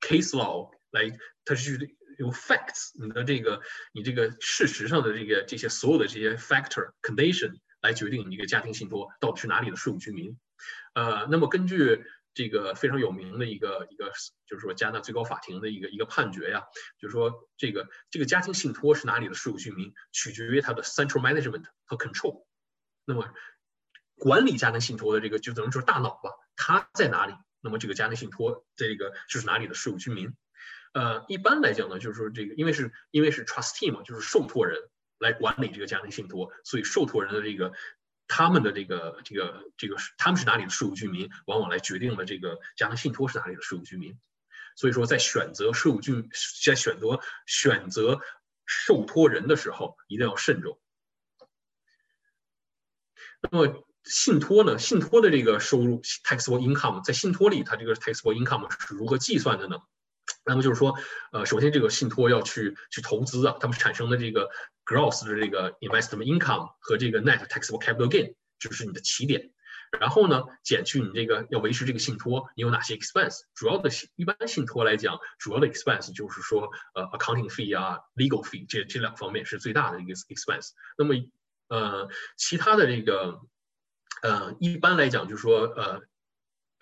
[0.00, 10.38] case law 来，它是由 facts 你的这个你这个事实上的这个这些所有的这些 factor condition 来决定你这个家庭信托到底是哪里的税务居民。
[10.94, 14.10] 呃，那么根据这个非常有名的一个一个，
[14.46, 16.64] 就是说加拿大最高法庭的一个一个判决呀，
[16.98, 22.46] 就是说这个这个家庭信托是哪里的税务居民，取决于它的 central management 和 control。
[23.04, 23.28] 那么
[24.16, 27.34] 管理家庭信托的这个就等于说大脑吧，它在哪里？
[27.60, 30.34] 那么这个家庭信托这个就是哪里的税务居民？
[30.94, 34.78] 呃，一般来讲呢，就是说这个因为是因为是 trustee 嘛，就是受托人
[35.18, 37.72] 来管理这个家庭信托，所以受托人的这个。
[38.34, 44.18] 他们的这个这个这个他们是哪里的税务居民，往往来决定了这个家庭信托是哪里的税务居民。
[44.74, 46.30] 所以说，在选择税务居，
[46.64, 48.22] 在选择选择
[48.64, 50.80] 受托人的时候，一定要慎重。
[53.42, 54.78] 那么信托呢？
[54.78, 59.76] 信托的这个收入 taxable income 在信托里，它这个 taxable income 是如何计算的呢？
[60.44, 60.98] 那么就是说，
[61.30, 64.50] 呃，首先这个信托要去去投资啊，他们产生的这个
[64.84, 69.52] gross 的这个 investment income 和这个 net taxable capital gain 就是你的起点，
[70.00, 73.42] 然后呢，减去你这个要维持这个信托，你有哪些 expense？
[73.54, 80.70] 主要的一般信托来讲，主要的 expense 就是说，呃，accounting fee 啊，legal fee 这这两方面是最大的一个 expense。
[80.98, 81.14] 那么，
[81.68, 83.40] 呃，其他的这个，
[84.22, 86.02] 呃，一般来讲就是说，呃。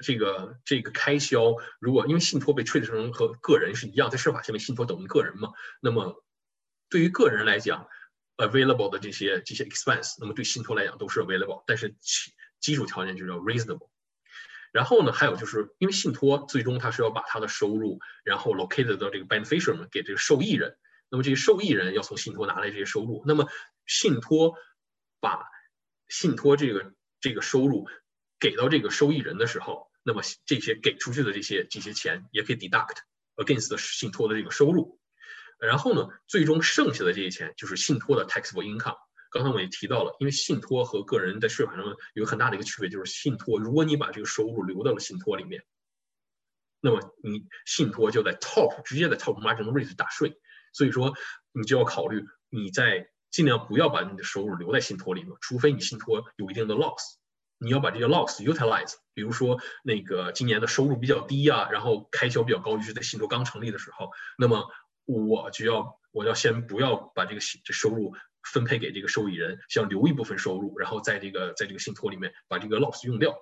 [0.03, 6.25] 这个这个开销，如果因为信托被 treat 成和个人是一样，在税法下面信托等于个人嘛，那么
[6.89, 7.89] 对于个人来讲
[8.37, 13.91] ，available 的这些这些 expense，那么对信托来讲都是 available，但是基基础条件就叫 reasonable。
[14.73, 20.79] 然后呢，还有就是因为信托最终它是要把它的收入，然后 located 到这个 beneficiary 给这个受益人，
[21.11, 23.49] 那么这些受益人要从信托拿来这些收入，那么
[23.85, 24.57] 信托
[25.21, 25.45] 把
[26.09, 27.89] 信托这个这个收入
[28.39, 29.90] 给到这个受益人的时候。
[30.11, 32.97] 那么这些给出去的这些这些钱也可以 deduct
[33.37, 34.99] against 信托的这个收入，
[35.61, 38.97] 然后呢，最终剩下的这些钱就是信托的 taxable income。
[39.31, 45.65] 刚才我也提到了，因为信托和个人在税法上有很大的一个区别，就是信托，如果你把这个收入留到了信托里面，
[46.81, 50.41] 那么你信托就在 top 直接在 top margin rate 打税，
[50.73, 51.15] 所以说
[51.53, 57.20] 你就要考虑你在尽量不要把你的收入留在信托里面，除非你信托有一定的 loss。
[57.61, 64.67] 你要把这个 loss utilize，比如说那个今年的收入比较低啊，然后开销比较高，于是在信托刚成立的时候，那么
[65.05, 68.15] 我就要我要先不要把这个这收入
[68.53, 73.37] 分配给这个受益人，先留一部分收入，然后在这个在这个信托里面把这个 loss 用掉。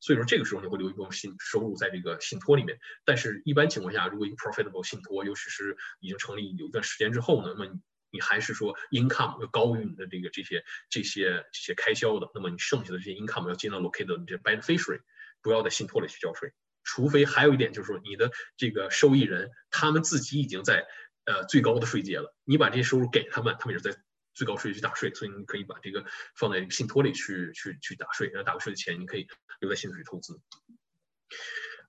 [0.00, 2.78] 所以说这个时候你会留一部分信收入在这个信托里面。
[3.06, 7.72] 但是，一般情况下，如果一个 profitable 信托，尤其是已经成立有一段时间之后呢，那么
[8.14, 15.00] 你还是说 income 要高于你的这个这些这些这些开销的，那么你剩下的这些 income 要尽量 locate 你这 beneficiary，
[15.42, 16.52] 不要在信托里去交税。
[16.84, 20.86] 除非还有一点就是说，你的这个受益人他们自己已经在
[21.24, 24.00] 呃最高的税阶了，你把这些收入给他们，他们也是在
[24.32, 26.04] 最高税去打税，所以你可以把这个
[26.36, 29.26] 放在信托里去去去打税，然后打个税的钱你可以
[29.58, 30.40] 留在信托里投资。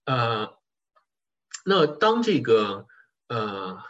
[0.06, 0.58] 呃，
[1.64, 2.88] 那当这个
[3.28, 3.84] 呃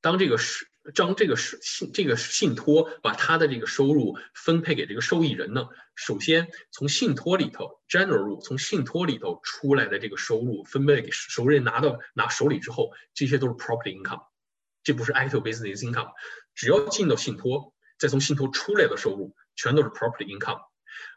[0.00, 0.66] 当这个是。
[0.94, 5.68] 将这个信这个信托把他的这个收入分配给这个受益人呢？
[5.94, 14.22] 首先从信托里头，general 从信托里头出来的这个收入分配给受益人拿到拿手里之后，这些都是 property income，
[14.82, 16.10] 这不是 actual business income。
[16.54, 20.60] 只要进到信托，再从信托出来的收入全都是 property income。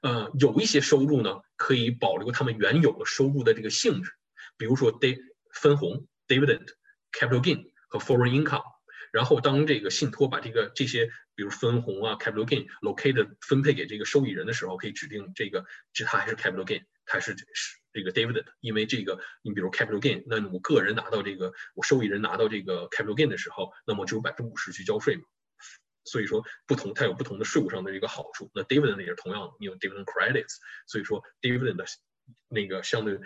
[0.02, 4.12] 呃，有一些收入呢可以保留他们原有的收入的这个性质，
[4.58, 5.18] 比如说 day
[5.54, 6.68] 分红 dividend、
[7.12, 8.64] capital gain 和 foreign income。
[9.12, 18.46] 然后当这个信托把这个这些，比如分红啊，capital gain located 分配给这个受益人的时候，可以指定这个是它还是 capital gain，还是是这个 dividend。
[18.62, 25.24] 因为这个，你比如 capital gain，那我个人拿到这个，我受益人拿到这个 capital gain 的时候，那么只有百分之五十去交税嘛。
[26.06, 28.50] 所以说不同，它有不同的税务上的一个好处。
[28.54, 30.56] 那 dividend 也是同样的，你有 dividend credits，
[30.88, 31.86] 所以说 dividend 的
[32.48, 33.20] 那个相对。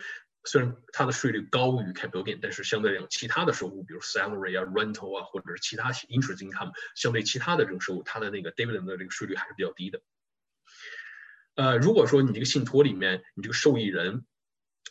[0.45, 10.01] 虽然它的税率高于 capital gain，但是相对来讲，其他的收入，比如 salary 啊、rental 啊，或者是其他 interest income，相对其他的这种收入，它的那个 dividend 的这个税率还是比较低的。
[11.55, 14.25] 呃，如果说你这个信托里面，你这个受益人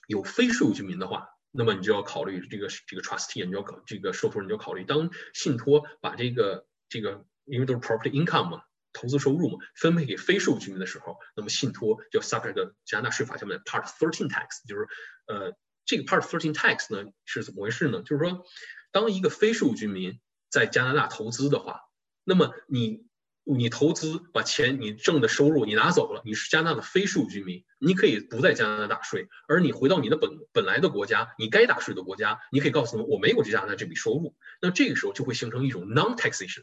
[0.08, 8.62] 有非税务居民的话，那么你就要考虑这个这个 trustee，你要考这个受托人就要考虑，当信托把这个这个，因为都是 property income 嘛。
[8.94, 14.88] 投资收入嘛，分配给非税务居民的时候，那么信托就 subject 加拿大税法下面的 Part Thirteen Tax，就是
[15.26, 15.52] 呃
[15.84, 18.02] 这个 Part Thirteen Tax 呢是怎么回事呢？
[18.02, 18.46] 就是说，
[18.92, 21.80] 当一个非税务居民在加拿大投资的话，
[22.24, 23.04] 那么你
[23.42, 36.62] 你投资把钱你挣的收入你拿走了，你是加拿大的非税务居民，你可以不在加拿大打税，而你回到你的本本来的国家，你该打税的国家，你可以告诉他们我没有加拿大这笔收入，那这个时候就会形成一种 non-taxation。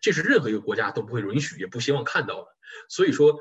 [0.00, 2.48] 这是任何一个国家都不会允许，也不希望看到的。
[2.88, 3.38] 所以说，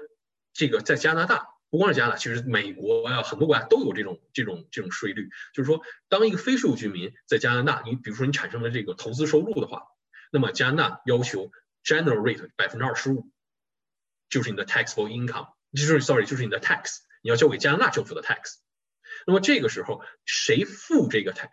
[0.54, 5.30] 这个在加拿大，不光是加拿大，其实美国呀，很多国家都有这种这种这种税率。
[5.54, 9.84] 就是说，当一个非税务居民在加拿大，你比如说你产生了这个投资收入的话，
[10.32, 11.52] 那么加拿大要求
[11.84, 13.30] general rate 百分之二十五，
[14.30, 18.56] 就是你的 taxable income，就是 sorry，就是你的 tax，你要交给加拿大政府的 tax。
[19.28, 21.50] 那么这个时候，谁付这个 tax？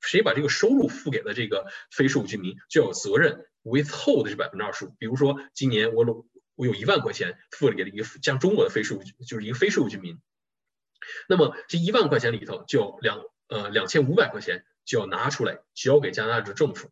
[0.00, 4.94] 谁把这个收入付给了这个非税务居民，就有责任 withhold 这百分之二十五。
[4.98, 10.20] 比如说，今年我有我有一万块钱付给了一个像中国的非税务，就是一个非税务居民，
[11.28, 16.90] 那么这一万块钱里头就两呃两千五百块钱就要拿出来交给加拿大的政府，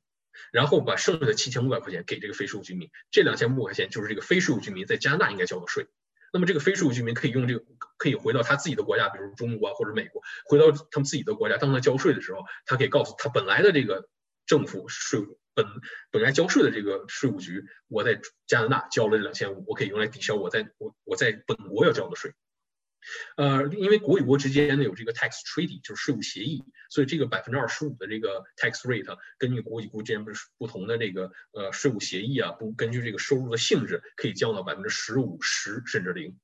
[0.52, 2.90] 然后把剩下的七千五百块钱给这个非税务居民。
[3.10, 5.86] 这两千五百块钱就是这个非税务居民在加拿大应该交的税。
[6.32, 7.64] 那么这个非税务居民可以用这个，
[7.96, 14.08] 可以回到他自己的国家，比如中国啊或者美国，回到他们自己的国家，当他交税的时候，他可以告诉他本来的这个
[14.46, 15.72] 政府税务本
[16.10, 22.32] 本来交税的这个税务局，我在加拿大交了两千五，我可以用来抵消我在我我在本国要交的税。
[23.36, 36.38] 呃，因为国与国之间呢有这个 tax treaty，就是税务协议，所以这个百分之二十五的这个 tax rate，根据国与国之间不是不同的这个呃税务协议啊，不根据这个收入的性质，可以降到百分之十五、十甚至零。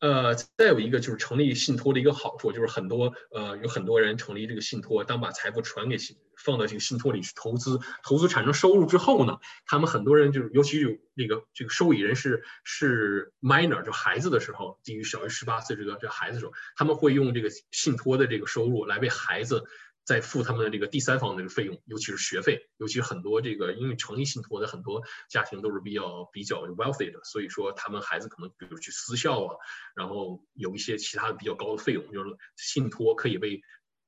[0.00, 19.64] 呃，再有一个就是成立信托的一个好处，就是很多呃有很多人成立这个信托，当把财富传给信放到这个信托里去投资，投资产生收入之后呢，他们很多人就是尤其有那个这个受益人是是 minor 就孩子的时候，低于小于十八岁这个这孩子时候，他们会用这个信托的这个收入来为孩子。
[20.06, 29.56] 在付他们的这个第三方的这个费用，尤其是学费，尤其很多这个因为成立信托的很多家庭都是比较比较 wealthy 的，所以说他们孩子可能比如去私校啊，
[29.96, 33.60] 然后有一些其他的比较高的费用，就是信托可以为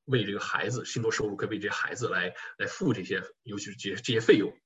[0.04, 4.56] 为这个孩子信托收入可以为这些孩子来来付这些，尤其是这些这些费用。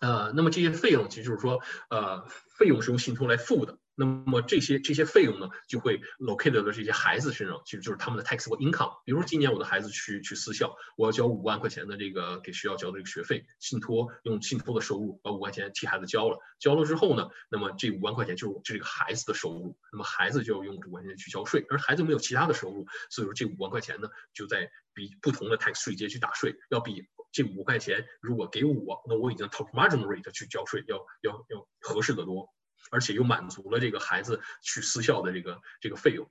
[0.00, 2.26] 呃，那么这些费用其实就是说，呃，
[2.58, 3.78] 费用是由信托来付的。
[3.98, 9.00] 那么这些这些费用呢，就会 located 到这些孩子身上，其实就是他们的 taxable income。
[9.06, 32.52] 比如今年我的孩子去去私校，我要交五万块钱的这个给学校交的这个学费，信托用信托的收入把五块钱替孩子交了，交了之后呢，那么这五万块钱就是这个孩子的收入，那么孩子就要用五万块钱去交税，而孩子没有其他的收入，所以说这五万块钱呢就在比不同的 tax 税阶去打税，要比这五块钱如果给我，那我已经 top margin rate 去交税要要要合适的多。
[32.90, 36.30] 而且又满足了这个孩子去私校的这个这个费用。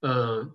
[0.00, 0.54] 呃，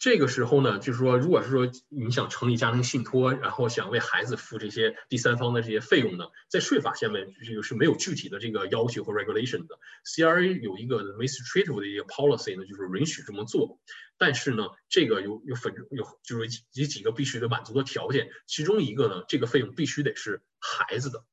[0.00, 9.78] 这个时候呢，就是说，如果是说你想成立家庭信托，然后想为孩子付这些第三方的这些费用呢，在税法下面这个是没有具体的这个要求和 regulation 的。
[10.06, 13.78] CRA 有一个 administrative 的一个 policy 呢，就是允许这么做。
[14.16, 21.24] 但是呢，这个有有分有就是有几个必须得满足的条件，其中一个呢，这个费用必须得是孩子的，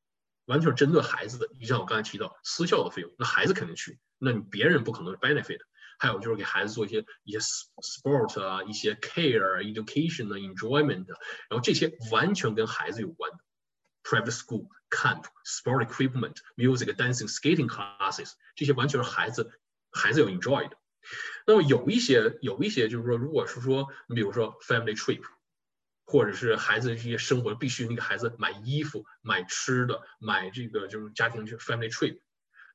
[0.46, 1.48] 完全是针对孩子的。
[1.58, 5.60] 你像我刚才提到私校的费用，那孩子肯定去，那你别人不可能 benefit。
[5.98, 11.08] 还有就是给孩子做一些一些 sport 啊，一些 care、education 啊，enjoyment，
[11.50, 13.38] 然后这些完全跟孩子有关的
[14.04, 19.52] ，private school camp、sport equipment、music、dancing、skating classes，这些完全是孩子
[19.92, 20.78] 孩子要 enjoy 的。
[21.46, 25.22] 那么有一些有一些就是说，如果是说，你比如说 family trip，
[26.06, 32.20] 或者是孩子这些生活必须你给孩子买衣服、买吃的、买这个就是家庭就 family trip。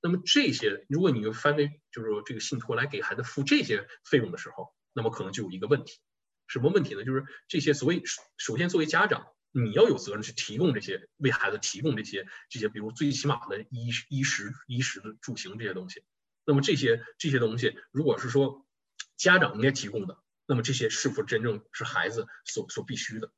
[0.02, 6.00] 那么这些，如果你用翻为就是说这个信托来给孩子付这些费用的时候，那么可能就有一个问题，
[6.48, 7.04] 什么问题呢？
[7.04, 8.02] 就是这些所谓
[8.36, 16.02] 首先作为家长，你要有责任去提供这些为孩子提供这些这些，比如最起码的衣衣食衣食的住行这些东西。
[16.44, 18.66] 那么这些这些东西，如果是说
[19.16, 23.32] 家长应该提供的，那么这些是否真正是孩子所所必须的？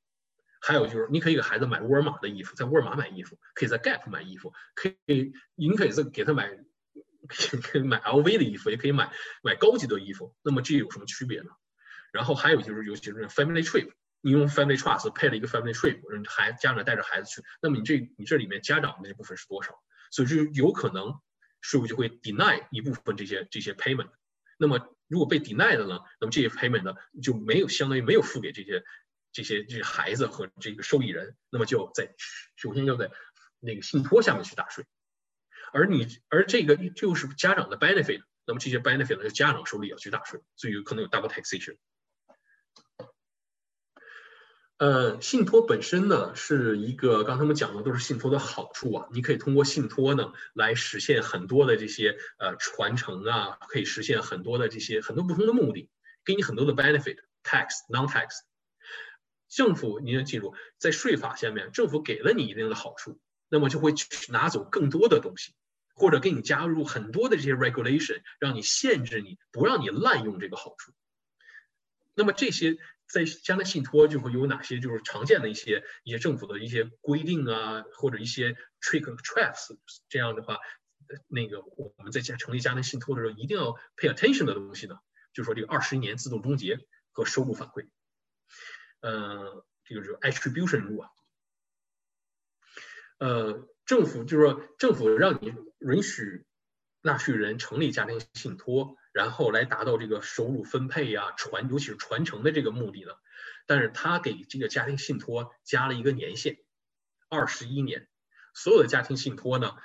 [0.66, 6.48] 还有就是，你可以给孩子买沃尔玛的衣服，在沃尔玛买衣服，可以在 Gap 买衣服，可以，你可以在给他买，
[7.28, 9.12] 可以买 LV 的衣服，也可以买
[9.42, 10.34] 买高级的衣服。
[10.42, 11.50] 那么这有什么区别呢？
[12.12, 13.90] 然后还有就是，尤其是 Family Trip，
[14.22, 19.78] 你用 Family Trust 配了一个 Family Trip，让孩家长带着孩子去，那么你这你这里面家长的这部分是多少？
[20.10, 21.20] 所以就有可能
[21.60, 24.08] 税务就会 deny 一部分这些这些 payment。
[24.56, 28.82] 那么如果被 deny 的呢，那么这些 payment 呢就没有相当于没有付给这些。
[29.34, 32.14] 这些这些孩子和这个受益人，那么就在
[32.56, 33.10] 首先要在
[33.58, 34.86] 那个信托下面去打税，
[35.72, 41.76] 而你而这个就是家长的 benefit，那么这些 benefit 呢，家长手里要去打税，所以有可能有 double taxation。
[44.76, 55.90] 呃，信托本身呢是一个，刚才我们讲的都是信托的好处啊，你可以通过信托呢来实现很多的这些呃传承啊，可以实现很多的这些很多不同的目的，
[56.24, 58.28] 给你很多的 benefit，tax non-tax。
[59.54, 65.54] 政府，你要记住，在税法下面，政府给了你一定的好处，那么就会去拿走更多的东西，
[65.94, 70.92] 或者给你加入很多的这些 regulation，让你限制你，不让你滥用这个好处。
[72.14, 72.76] 那么这些
[73.08, 79.76] 在将来信托就会有哪些就是常见的一些一些政府的一些规定啊，或者一些 trick traps
[80.08, 80.58] 这样的话，
[81.28, 84.96] 那个我们在加成立家庭信托的时候一定要 pay attention 的东西呢，
[85.32, 86.78] 就是说这个二十年自动终结
[87.12, 87.88] 和收入反馈。
[89.04, 91.10] 呃，这个是 attribution rule 啊，
[93.18, 96.46] 呃，政府就是说，政府让你允许
[97.02, 103.12] 纳税人成立家庭信托，然后来达到这个收入分配呀、传，尤其是传承的这个目的呢。
[103.66, 106.64] 但是他给这个家庭信托加了一个年限，
[107.28, 108.08] 二十一年。
[108.54, 109.76] 所有的家庭信托呢，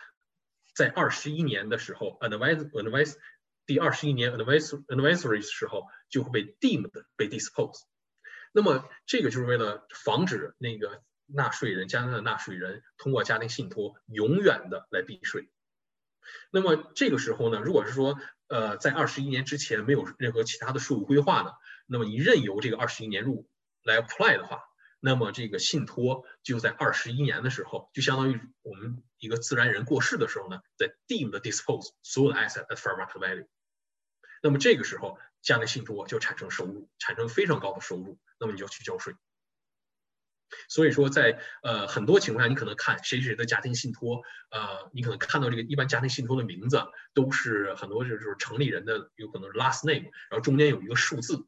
[0.74, 3.18] 在二十一年的时候，advise advise
[3.66, 7.82] 第二十一年 advise advisory 时候就会被 deemed 被 dispose。
[8.52, 15.50] 那么这个就是为了防止那个纳税人加拿大的纳税人通过家庭信托永远的来避税。
[16.52, 21.52] 那么这个时候呢，如果是说呃在二十一年之前没有任何其他的税务规划呢，
[21.86, 23.48] 那么你任由这个二十一年入
[23.84, 24.64] 来 apply 的话，
[25.00, 33.48] 那么这个信托就在二十一年的时候，就相当于我们一个自然人过世的时候呢，在 deem 的 dispose 所有的 asset at fair market value。
[34.42, 35.20] 那么这个时候。
[35.42, 39.14] 家庭信托就产生收入，产生非常高的收入，那么你就要去交税。
[40.68, 46.82] 所以说，在呃很多情况下，你可能看谁谁的家庭信托，呃，你可能看到这个一般家庭信托的名字
[47.14, 51.46] 都是很多就是成立人的有可能是 last name，然后中间有一个数字，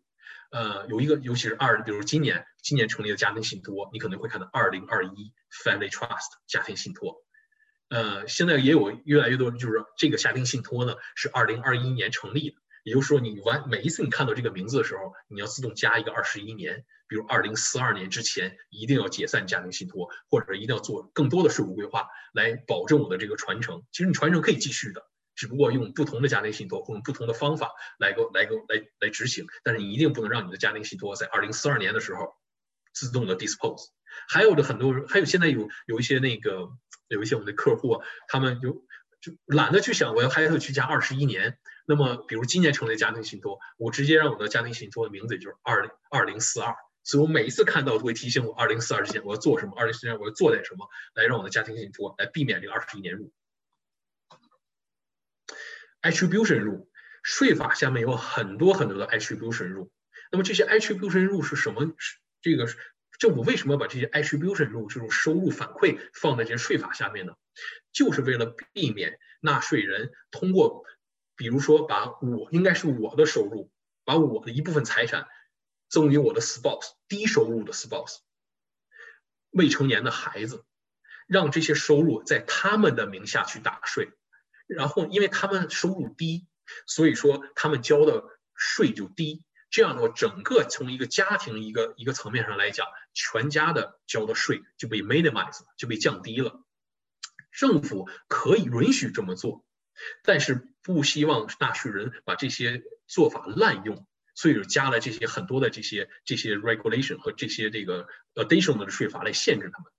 [0.51, 7.25] 呃，有一个尤其是二，比如今年今年成立的家庭信托，你可能会看到二零二一 family trust 家庭信托，
[7.89, 12.60] 呃，现在也有越来越多就是这个家庭信托呢是二零二一年成立的。
[12.83, 23.83] 也就是说，你完每一次你看到这个名字的时候，你要自动加一个二十一年，比如二零四二年之前一定要解散家庭信托，或者一定要做更多的税务规划来保证我的这个传承。
[23.91, 25.05] 其实你传承可以继续的，
[25.35, 29.45] 只不过用不同的家庭信托或用不同的方法来个来个来来执行。
[29.63, 32.33] 但是你一定不能让你的家庭信托在二零四二年的时候
[32.93, 33.89] 自动的 dispose。
[34.27, 36.69] 还有的很多人，还有现在有有一些那个
[37.07, 38.85] 有一些我们的客户，他们就
[39.21, 41.59] 就懒得去想我要还要去加二十一年。
[41.85, 53.31] 那么，比如今年成立家庭信托，我直接让我的家庭信托的名字就是二零二零四二，所以我每一次看到都会提醒我，二零四二之前我要做什么，二零四二我要做点什么，来让我的家庭信托来避免这个二十一年入。
[56.01, 56.87] attribution rule，
[57.23, 59.89] 税法下面有很多很多的 attribution rule。
[60.31, 61.93] 那么这些 attribution rule 是什么？
[62.41, 62.67] 这个
[63.19, 67.33] 政府为什么把这些 attribution rule 这种收入反馈放在这些税法下面呢？
[67.91, 70.85] 就是为了避免纳税人通过，
[71.41, 73.71] 比如说把我应该是我的收入，
[74.05, 75.27] 把我的一部分财产。
[75.89, 78.19] 赠予我的 spouse 低收入的 spouse
[79.49, 80.63] 未成年的孩子，
[81.25, 84.11] 让这些收入在他们的名下去打税，
[84.67, 86.45] 然后因为他们收入低，
[86.85, 88.23] 所以说他们交的
[88.55, 89.43] 税就低。
[89.71, 96.63] 这样的话，整个从一个家庭一个一个层面上来讲，全家的交的税就被 minimize 就被降低了。
[97.51, 99.65] 政府可以允许这么做，
[100.23, 104.07] 但是不希望纳税人把这些做法滥用。
[104.33, 109.91] 所以就加了这些很多的这些这些 regulation 和这些这个 additional 的税法来限制他们。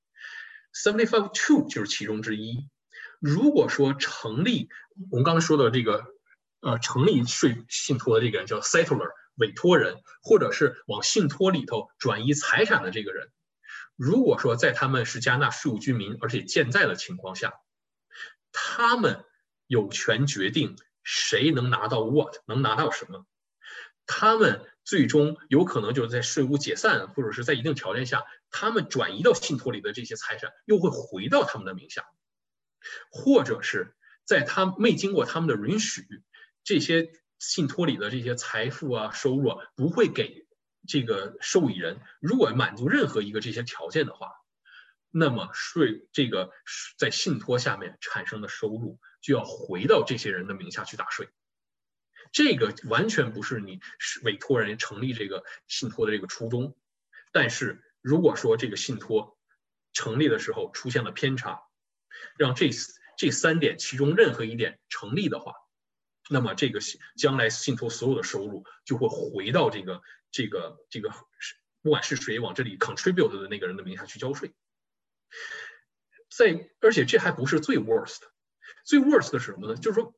[0.73, 2.67] Seventy five two 就是其中之一。
[3.21, 4.71] 如果说成立
[5.11, 6.07] 我们刚才说的这个
[6.61, 13.31] 呃成立税信托的这个人叫 settler 委托人，或者是往信托里头转移财产的这个人，
[13.97, 17.53] 如果说在他们是加纳税务居民而且健在的情况下，
[18.51, 19.25] 他们
[19.67, 23.27] 有权决定谁能拿到 what 能拿到什么。
[24.05, 32.05] 他们最终有可能就是在税务解散，或者是在一定条件下，他们转移到信托里的这些财产又会回到他们的名下，
[33.11, 33.95] 或者是
[34.25, 36.05] 在他没经过他们的允许，
[36.65, 40.47] 这些信托里的这些财富啊、收入啊不会给
[40.89, 42.01] 这个受益人。
[42.21, 44.33] 如果满足任何一个这些条件的话，
[45.11, 46.51] 那么税这个
[46.99, 51.31] 在信托下面产生的收入就要回到这些人的名下去打税。
[52.33, 53.81] 这个完全不是你
[54.23, 56.77] 委托人成立这个信托的这个初衷，
[57.31, 59.39] 但是如果说这个信托
[59.93, 61.63] 成立的时候出现了偏差，
[62.37, 62.71] 让这
[63.19, 65.55] 这三点其中任何一点成立的话，
[66.31, 66.81] 那么这个
[67.17, 71.11] 将来信托所有的收入就会回到这个这个这个
[71.83, 74.55] 不管是谁往这里 contribute 的那个人的名下去交税。
[76.31, 78.23] 在而且这还不是最 worst，
[78.85, 79.77] 最 worst 的是什么呢？
[79.77, 80.15] 就是说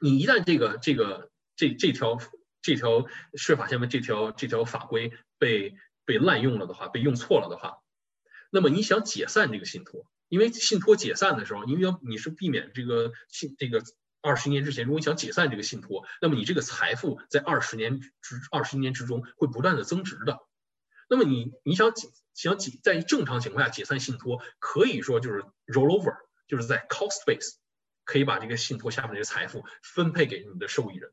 [0.00, 2.18] 你一旦这个这个这这条
[2.62, 5.74] 这条税法下面这条这条法规被
[6.04, 7.78] 被滥用了的话，被用错了的话，
[8.50, 13.82] 那么你想解散这个信托，因为信托解散的时候，因为要你是避免这个信这个
[14.20, 20.40] 二十年之前，如果你想解散这个信托，那么你这个财富在二十年之二十年之中会不断的增值的。
[21.08, 26.16] 那么你你想解想解在正常情况下解散信托，可以说就是 roll over，
[26.48, 27.54] 就是在 cost base
[28.06, 31.12] 可以把这个信托下面这些财富分配给你的受益人。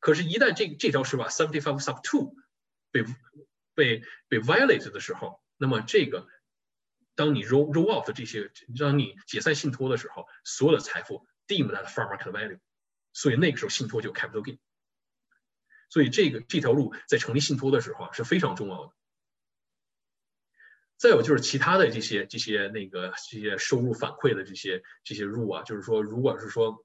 [0.00, 2.34] 可是，一旦这这条是吧 seventy five sub two
[2.90, 3.04] 被
[3.74, 6.26] 被被 violate 的时候，那么这个
[7.14, 12.58] 当你 roll roll off 这些，当你解散信托的时候，所有的财富 deemed at fair market value，
[13.12, 14.58] 所以那个时候信托就 capital gain。
[15.88, 18.92] 所以这个这条路在成立信托的时候啊是非常重要的。
[21.00, 26.84] 再有就是其他的这些这些那个这些收入反馈的这些这些入啊，就是说，如果是说。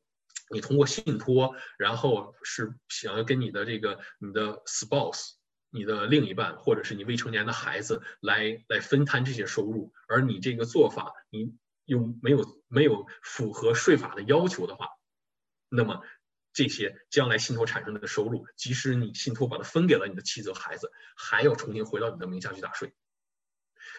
[0.51, 5.31] 你通过信托，然后是想要跟你的这个你的 spouse，
[5.71, 11.55] 你的另一半，或者是你未成年的孩子来来分摊这些收入，而你这个做法你
[11.85, 14.89] 又没有没有符合税法的要求的话，
[15.67, 16.03] 那么
[16.53, 22.93] 这些将来信托产生的收入，即使你信托把它分给了你的妻子和孩子，还要重新回到你的名下去打税。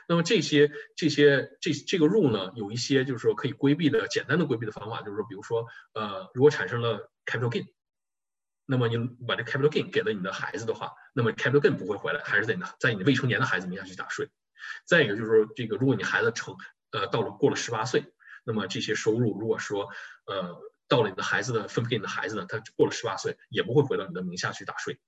[0.08, 7.66] 那么这些这些这这个入呢，有一些就是说可以规避的简单的规避的方法，就是说，比如说，呃，如果产生了 capital gain，
[8.64, 14.28] 那么你把这 capital gain 给了你的孩子的话，那么 capital gain 不会回来，还是在你的在你未成年的孩子名下去打税。
[14.84, 16.56] 再一个就是说，这个如果你孩子成
[16.90, 18.04] 呃到了过了十八岁，
[18.44, 19.88] 那么这些收入如果说
[20.26, 20.56] 呃
[20.88, 24.98] 到了你的孩子的分配给你的孩子呢，他过了十八岁也不会回到你的名下去打税。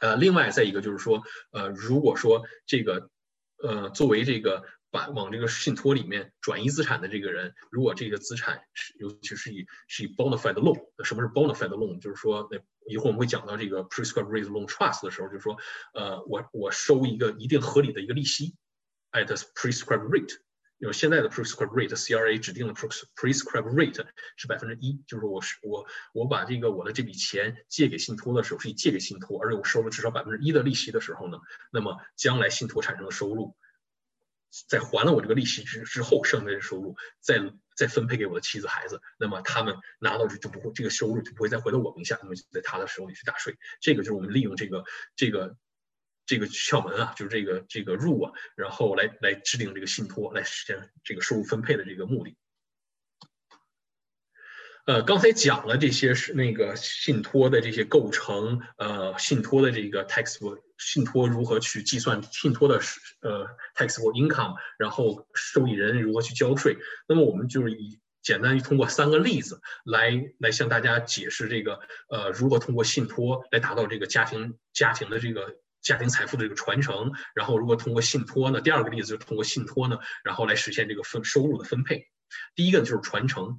[0.00, 3.08] 呃，另外再一个就是说，呃，如果说这个
[3.62, 12.00] 呃，作为这个把往这个信托里面转移资产的这个人，如果这个资产是尤其是以是以 bonafide loan，什么是 bonafide loan？
[12.00, 15.56] 就是说，那一会儿我们会讲到这个 prescribed rate loan trust 的时候，就是说，
[15.94, 18.54] 呃，我我收一个一定合理的一个利息
[19.12, 20.45] ，at prescribed rate。
[20.78, 24.06] 有现在的 prescribe rate C R A 指定的 prescribe rate
[24.36, 31.38] 是百分之一，就是我是我我把这个我的这笔钱借给信托的时候是以借给信托，而且我收了至少百分之一的利息的时候呢，
[31.72, 33.56] 那么将来信托产生的收入，
[34.68, 37.40] 在还了我这个利息之之后，剩下的收入再
[37.74, 43.56] 再分配给我的妻子孩子，那么他们拿到就就不会这个收入就不会再回到我名下，那么在他的手里去打税。
[43.80, 45.56] 这个就是我们利用这个这个
[46.26, 52.36] 这个窍门啊，就是这个这个入啊，然后来来制定这个信托，来实现这个收入分配的这个目的。
[54.86, 62.80] 呃，刚才讲了这些是那个信托的这些构成，呃，信托的这个 taxable 信托如何去计算信托的
[63.20, 66.76] 呃 taxable income，然后受益人如何去交税。
[67.08, 75.56] 那么我们就是以简单通过三个例子来来向大家解释这个呃如何通过信托来达到这个家庭家庭的这个
[75.86, 82.08] 家庭财富的这个传承，然后如果通过信托呢，第二个例子就是通过信托呢，然后来实现这个分收入的分配。
[82.56, 83.56] 第一个就是传承。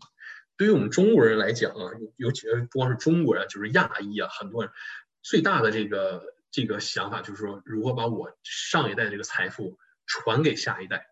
[0.57, 4.73] 对于我们中国人来讲啊，尤其不光是中国人，就是亚裔啊，很多人
[5.21, 6.21] 最大的这个
[6.51, 11.07] 这个想法就是说，如何把我上一代这个财富传给下一代。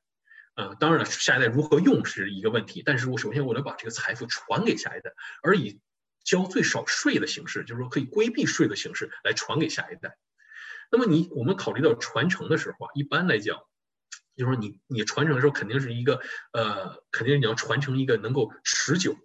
[0.56, 5.14] 呃，当然了，下一代如何用是一个问题，但是我首先我得把这个财富传给下一代，
[5.44, 5.80] 而以
[6.26, 10.18] 交最少税的形式，就是说可以规避税的形式来传给下一代。
[10.92, 13.58] 那么你我们考虑到传承的时候啊，一般来讲，
[14.36, 16.22] 就是说你你传承的时候肯定是一个
[16.54, 19.16] 呃，肯定你要传承一个能够持久。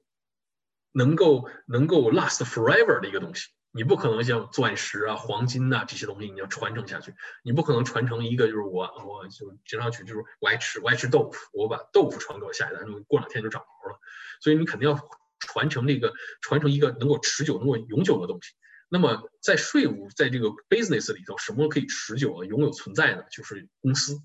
[0.92, 14.00] 能够能够 last forever 的一个东西，你不可能像钻石啊、黄金呐这些东西，你要传承下去，你不可能传承一个就是我我就经常去就是我爱吃我爱吃豆腐，我把豆腐传给我下一代，过两天就长毛了，
[14.40, 14.98] 所以你肯定要
[15.38, 18.54] 传承这个传承一个能够持久、能够永久的东西。
[18.90, 24.20] 那么在税务在这个 business 里头，什么可以持久的、永久存在的，就是公司。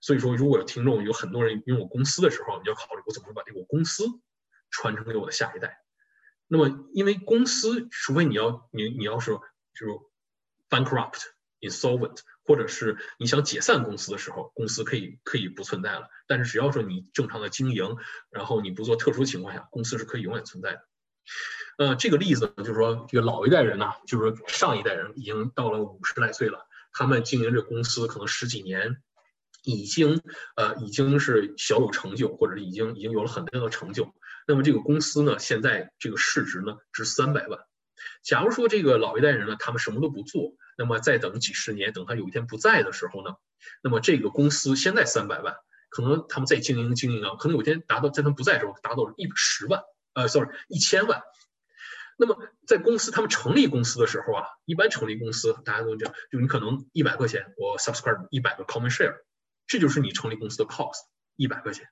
[0.00, 4.04] 所以说，如果听众有很多人拥有公司的时候，你要考虑我怎么把这个公司。
[4.76, 5.78] 传承给我的下一代。
[6.48, 9.30] 那么，因为公司，除非你要你你要是
[9.72, 10.10] 就
[10.68, 11.20] bankrupt、
[11.60, 16.08] insolvent，或者是你想解散公司的时候，公司可以可以不存在了。
[16.26, 17.96] 但是只要说你正常的经营，
[18.30, 20.88] 然后你不做特殊情况下，公司是可以永远存在的。
[21.76, 29.02] 呃，这个例子呢就是说，这个老一代人呢，就是说上一代人已经到了五十来岁了，他们经营这公司可能十几年，
[29.64, 30.20] 已经
[30.56, 34.14] 呃已经是小有成就，或者是已经已经有了很大的成就。
[34.46, 37.58] 那么这个公司呢，现在这个市值呢值三百万。
[38.22, 43.34] 假如说这个老一代人呢，他们什么都不做，那么再等几十年，等他有一天不在的时候呢，
[43.82, 45.56] 那么这个公司现在三百万，
[45.88, 49.80] 可能他们再经营经营啊，可能有一天达到在他们不在的时候达到了一十万，
[50.14, 51.22] 呃，sorry，一千万。
[52.16, 59.14] 那么在公司他们成立公司的时候啊，一般成立公司大家都这样，就你可能一百块钱，我 subscribe 一百个 common share，
[59.66, 61.00] 这就是你成立公司的 cost，
[61.36, 61.88] 一百块钱。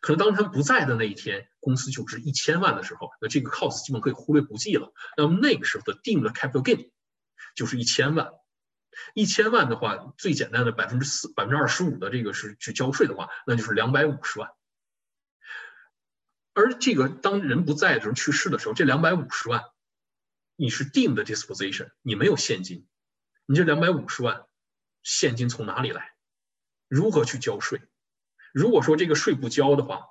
[0.00, 4.92] 可能当他们不在的那一天，公司就值一千万的时候，那这个 cost 基本可以忽略不计了。
[5.16, 6.90] 那么那个时候的定的 capital gain
[7.54, 8.30] 就是一千万。
[9.14, 14.50] 一千万的话，最简单的百分之四、百分之二十五的这个是去交税的话，那就是两百五十万。
[16.54, 19.64] 而这个当人不在的时候、去世的时候，这两百五十万
[20.56, 22.86] 你是定的 disposition，你没有现金，
[23.46, 24.46] 你这两百五十万
[25.02, 26.14] 现金从哪里来？
[26.88, 27.80] 如何去交税？
[28.52, 30.08] 如果说这个税不交的话，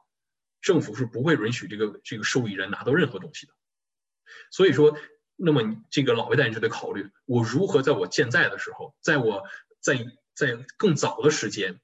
[0.62, 3.54] 政府是不会允许这个这个受益人拿到任何东西的。
[4.50, 4.98] 所以说，
[5.36, 9.44] 那么这个老一代人就得考虑，我如何在我健在的时候，在我
[9.80, 11.80] 在在更早的时间，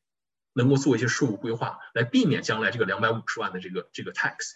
[0.57, 4.55] 能够做一些税务规划，来避免将来这个两百五十万的这个这个 tax。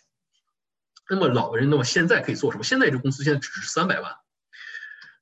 [1.08, 2.64] 那么老人，那么现在可以做什么？
[2.64, 4.16] 现在这公司现在只是三百万，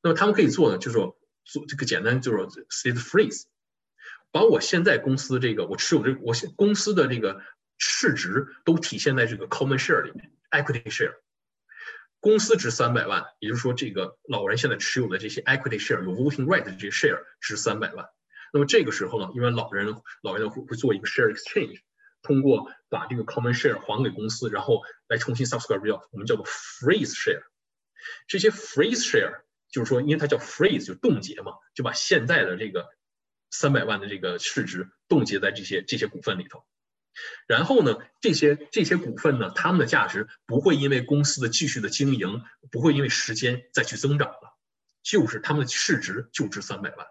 [0.02, 3.44] 那么他们可以做的就是说做这个简单就是说 state freeze。
[4.32, 7.42] 把我现在公司这个我持有这我现公司的这个
[7.78, 11.16] 市值都体现在这个 common share 里面，equity share。
[12.22, 18.10] 公司值三百万，也就是说这个老人现在持有的这些 equity share 有 voting right 的这些 share 值三百万。
[18.54, 21.82] 那么这个时候呢，因为老人老人会会做一个 share exchange，
[22.22, 27.44] 通过把这个 common share 还给公司，然后来重新 subscribe 叫我们叫做 freeze share。
[28.28, 29.42] 这些 freeze share
[29.72, 32.90] 就是说，因为它叫 freeze 就冻结嘛，就把现在的这个。
[33.52, 36.68] 三百万的这个市值冻结在这些这些股份里头，
[37.48, 44.56] 然后呢，这些这些股份呢，它们的价值不会因为公司的继续的经营，不会因为时间再去增长了，
[45.02, 47.08] 就是它们的市值就值三百万。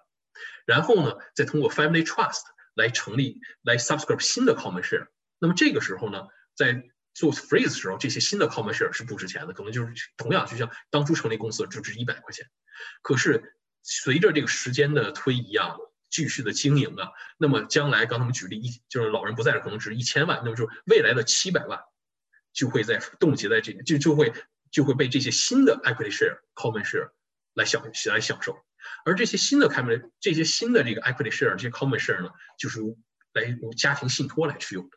[0.68, 2.42] 然后呢，再通过 family trust
[2.74, 5.08] 来成立来 subscribe 新的 common share。
[5.38, 12.46] 那么这个时候呢，在做 freeze 的时候，这些新的 common share 是不值钱的，可能就是同样就像当初成立公司就值一百块钱。
[13.02, 15.74] 可是随着这个时间的推移啊。
[16.10, 21.80] 继续的经营啊，那么将来刚才我们举例一，就是老人不在了，可能值一千万，那么就未来的七百万
[22.54, 24.32] 就会在冻结在这个，就就会
[24.70, 27.10] 就会被这些新的 equity share common share
[27.52, 28.56] 来享来享受，
[29.04, 32.96] 而这些新的 common 这些新的这个 equity share 这些 common share 呢，就是由
[33.32, 34.90] 来由家庭信托来持有的。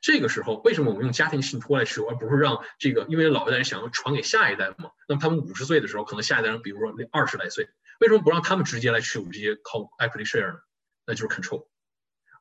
[0.00, 3.06] 这个时候，为什么我们用家庭信托来持有，而不是让这个？
[3.08, 7.68] 因为老一代人想要传给下一代嘛，那么他们五十岁的时候，可能下一代人，比如说二十来岁。
[8.00, 10.58] 为什么不让他们直接来持有这些靠 equity share 呢？
[11.06, 11.66] 那就是 control。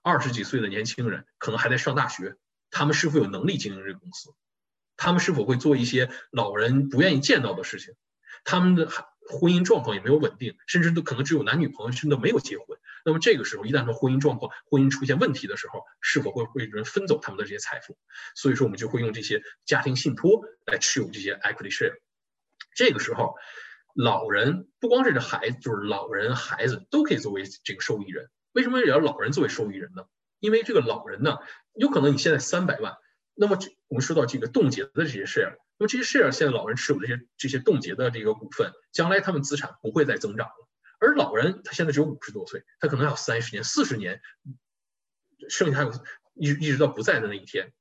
[0.03, 2.35] 二十几岁的年轻人可能还在上大学，
[2.69, 4.29] 他们是否有能力经营这个公司？
[4.95, 7.95] 他们是否会做一些老人不愿意见到的事情？
[8.43, 8.87] 他们的
[9.29, 12.77] 婚姻状况也没有稳定，甚至都可能只有男女朋友，甚至都没有结婚。
[13.05, 17.97] 那么这个时候，一旦说婚姻状况、婚姻出现问题的时候，是否会被人分走他们的这些财富？
[18.35, 21.95] 所以说，我们就会用这些家庭信托来持有这些 equity share。
[22.75, 23.35] 这个时候，
[23.93, 28.29] 老人不光是这孩子，就是老人、孩子都可以作为这个受益人。
[28.53, 30.05] 为什么也要老人作为受益人呢？
[30.39, 31.39] 因为这个老人呢，
[31.73, 32.97] 有可能你现在三百万，
[33.33, 33.57] 那么
[33.87, 40.69] 我们说到这个冻结的这些 share，那么这些 share 现在老人持有这些这些冻结的这个股份，将来他们资产不会再增长了。
[40.99, 44.21] 而老人他现在只有五十多岁，他可能还有三十年、四十年，
[45.49, 45.91] 剩下还有
[46.35, 47.73] 一一直到不在的那一天。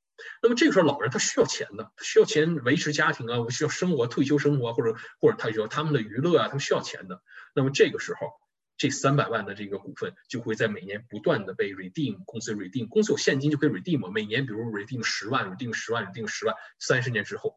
[0.43, 7.23] 那么这个时候，老人他需要钱的，他需要钱维持家庭啊，我需要生活、退休生活，或者或者他需要他们的娱乐啊，他们需要钱的。
[7.55, 8.33] 那么这个时候。
[8.79, 17.55] 这三百万的这个股份就会在每年不断的被 redeem，公司 redeem，公司有现金就可以 redeem，每年比如 redeem 十万，redeem 十万，redeem 十万，三十年之后，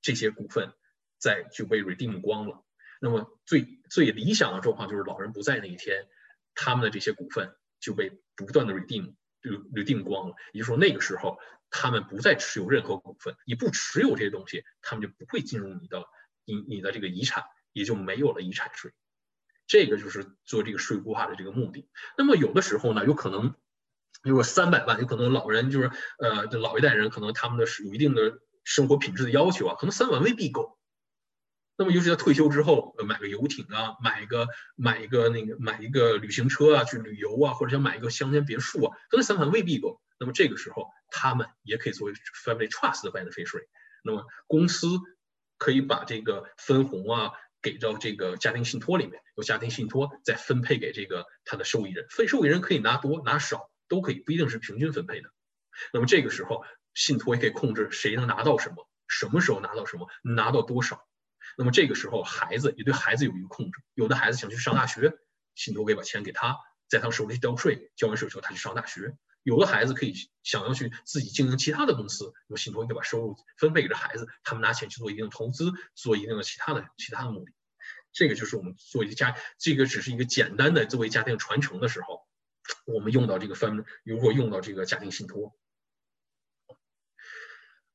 [0.00, 0.72] 这些股份
[1.18, 2.64] 在就被 redeem 光了。
[3.00, 6.06] 那么最最理想的状况就是老人不在那一天，
[6.54, 10.36] 他们的这些股份就被不断的 redeem，就 redeem 光了。
[10.52, 11.38] 也就是说那个时候
[11.70, 16.04] 他们不再持有任何股份，你不持有这些东西，他们就不会进入你的
[16.44, 18.92] 你你的这个遗产，也就没有了遗产税。
[19.66, 21.88] 这个就是做这个税固化的这个目的。
[22.16, 23.50] 那么有的时候呢，有可能，
[24.22, 30.78] 比如果三百万，有可能老人就是呃，老一代人可能他们的是有一定的生活品质的要求啊，可能三万未必够。
[31.78, 34.46] 那么尤其在退休之后，买个游艇啊，买一个
[34.76, 40.00] 买一个那个买一个旅行车啊，去旅游啊，或者想买一个乡间别墅啊，可能三万未必够。
[40.20, 43.66] 那么这个时候，他们也可以作为 family trust 的 beneficiary。
[44.04, 44.86] 那么公司
[45.56, 47.32] 可以把这个分红啊。
[47.60, 55.28] 给到这个家庭信托里面，由家庭信托再分配给这个他的受益人，非受益人可以拿多拿少都可以，不一定是平均分配的。
[55.92, 56.64] 那么这个时候，
[56.98, 61.06] 信托也可以控制谁能拿到什么，什么时候拿到什么，拿到多少。
[61.56, 63.80] 那么这个时候，孩子也对孩子有一个控制。
[63.94, 65.16] 有的孩子想去上大学，
[65.54, 66.56] 信托可以把钱给他，
[66.88, 69.16] 在他手里交税，交完税之后他去上大学。
[69.44, 77.52] 有的孩子可以想要去自己经营其他的公司，那么信托可以把收入分配给这孩子，他们拿钱去做一定的投资，做一定的其他的其他的目的。
[78.12, 82.26] 这个就是我们做一个家，这个只是一个简单的作为家庭传承的时候，
[82.86, 85.56] 我们用到这个 family，如果用到这个家庭信托。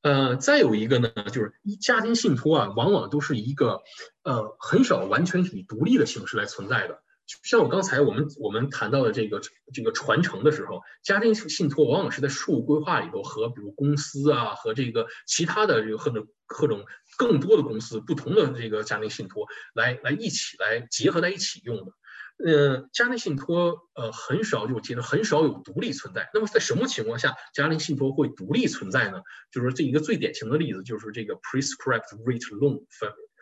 [0.04, 3.82] 呃，再有一个呢，就是一家庭信托啊，往往都是一个
[4.24, 7.02] 呃很少完全以独立的形式来存在的。
[7.42, 9.40] 像我刚才我们我们谈到的这个
[9.74, 16.86] 这个传承的时候，家庭信托往往是在税务规划里头和比如公司啊和这个其他的这个各种各种
[17.18, 21.94] 更多的公司不同的这个家庭信托来来一起来结合在一起用的。
[22.38, 26.30] 呃，家庭信托呃很少有记得很少有独立存在。
[26.34, 29.22] 那么在什么情况下家庭信托会独立存在呢？
[29.52, 32.86] 就是这一个最典型的例子就是这个 prescribed rate loan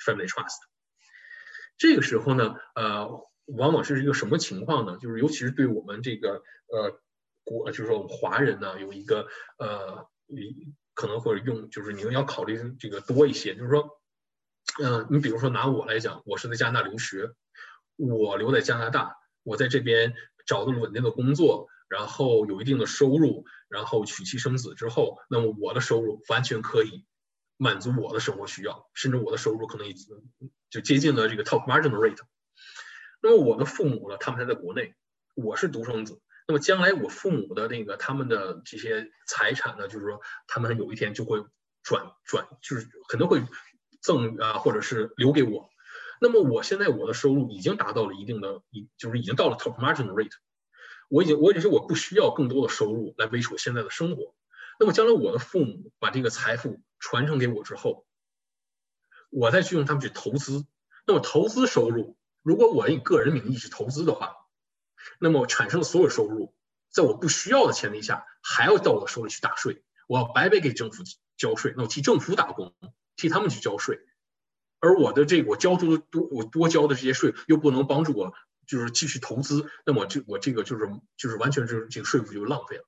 [0.06, 0.58] family trust。
[1.78, 3.28] 这个时候呢，呃。
[3.58, 4.98] 往往是一个什么情况呢？
[5.02, 7.02] 就是尤其是对我们这个呃
[7.44, 9.28] 国，就是说我们华人呢，有一个
[9.58, 10.08] 呃，
[10.94, 13.54] 可能会用，就是你们要考虑这个多一些。
[13.56, 13.90] 就是说，
[14.82, 17.32] 嗯，你比如说拿我来讲，我是在加拿大留学，
[18.10, 20.14] 我留在加拿大，我在这边
[20.46, 27.06] 找到了稳定的工作，然后有一定的收入，然后娶妻生子之后，那么我的收入完全可以
[27.58, 30.18] 满足我的生活需要，甚至我的收入可能已经
[30.70, 32.18] 就接近了这个 top margin rate。
[33.22, 34.18] 那么我的父母呢？
[34.18, 34.96] 他们还在国内，
[35.36, 36.22] 我是独生子。
[36.48, 41.46] 那么将来我父母的那个他们的这些财产呢，就是说他们有一天就会
[41.84, 43.44] 转转，就是可能会
[44.02, 45.70] 赠啊，或者是留给我。
[46.24, 50.30] 那么我现在我的收入已经达到了一定的，一就是已经到了 top margin rate，
[51.10, 54.36] 我已经我已经是我不需要更多的收入来维持我现在的生活。
[54.80, 58.06] 那么将来我的父母把这个财富传承给我之后，
[59.32, 60.68] 我再去用他们去投资，
[61.08, 62.16] 那么投资收入。
[62.44, 64.36] 如果我以个人名义去投资的话，
[65.20, 66.54] 那么产生的所有收入，
[66.92, 71.04] 在我不需要的前提下，还要到我手里去打税，我要白白给政府
[71.36, 72.76] 交税，那我替政府打工，
[73.16, 74.00] 替他们去交税，
[74.82, 78.34] 而我的这个我交出的多，我多交的这些税又不能帮助我
[78.68, 82.84] 就是继续投资，那么这我这个就是就是完全就是这个税负就浪费了。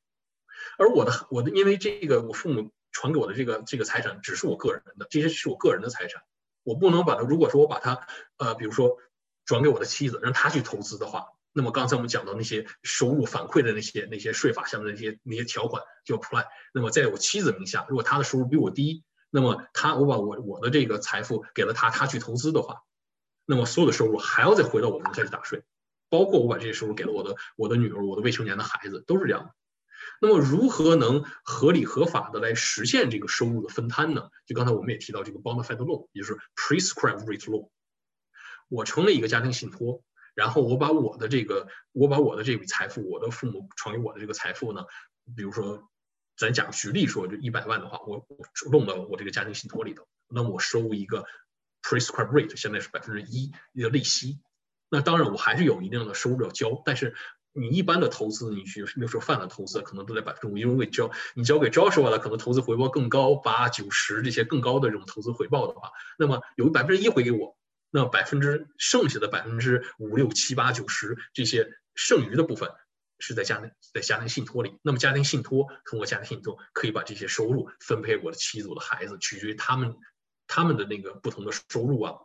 [0.77, 6.23] 而我的我的因为这个我父母传给我的这个这个财产只是我个人的，这些是我个人的财产，
[6.63, 8.05] 我不能把它如果说我把它
[8.37, 8.97] 呃比如说。
[9.45, 16.45] 转给我的妻子，让她去投资的话，那么刚才我们讲到那些收入反馈的那些那些税法上的那些那些条款就 apply。
[16.73, 19.03] 那么在我妻子名下，如果她的收入比我低，
[19.35, 22.83] 那么他我把我我的这个财富给了他，他去投资的话，
[23.45, 25.63] 那么所有的收入还要再回到我们再去打税，
[26.07, 29.55] 包括我把这些收入给了我的我的女儿、我的未成年的孩子，都是这样的。
[30.21, 34.29] 那么如何能合理合法的来实现这个收入的分摊呢？
[34.45, 37.69] 就刚才我们也提到这个 bona fide law，也就是 prescribed rate law。
[38.69, 40.03] 我成立一个家庭信托，
[40.35, 44.85] 然后我把我的这个我把我的这笔财富，我的父母传给我的这个财富呢，
[45.35, 45.89] 比如说
[46.37, 51.25] 咱讲举例说，就一百万的话，我我弄到我这个家庭信托里头，那么我收一个
[51.81, 54.39] prescribed rate，现在是百分之一的利息。
[54.89, 57.15] 那当然我还是有一定的收入要交，但是。
[57.55, 67.55] 你一般的投资，你去比如说泛的投资，可能都在百分之五，因为交你交给 Joshua 了，可能投资回报更高，八九十这些更高的这种投资回报的话，那么有百分之一回给我，
[67.91, 72.71] 那百分之剩下的百分之五六七八九十这些剩余的部分
[73.25, 79.95] 是在家庭在家庭信托里，那么家庭信托通过家庭信托可以把这些收入分配我的妻子、我的孩子，取决于他们
[80.45, 82.15] 他们的那个不同的收入啊。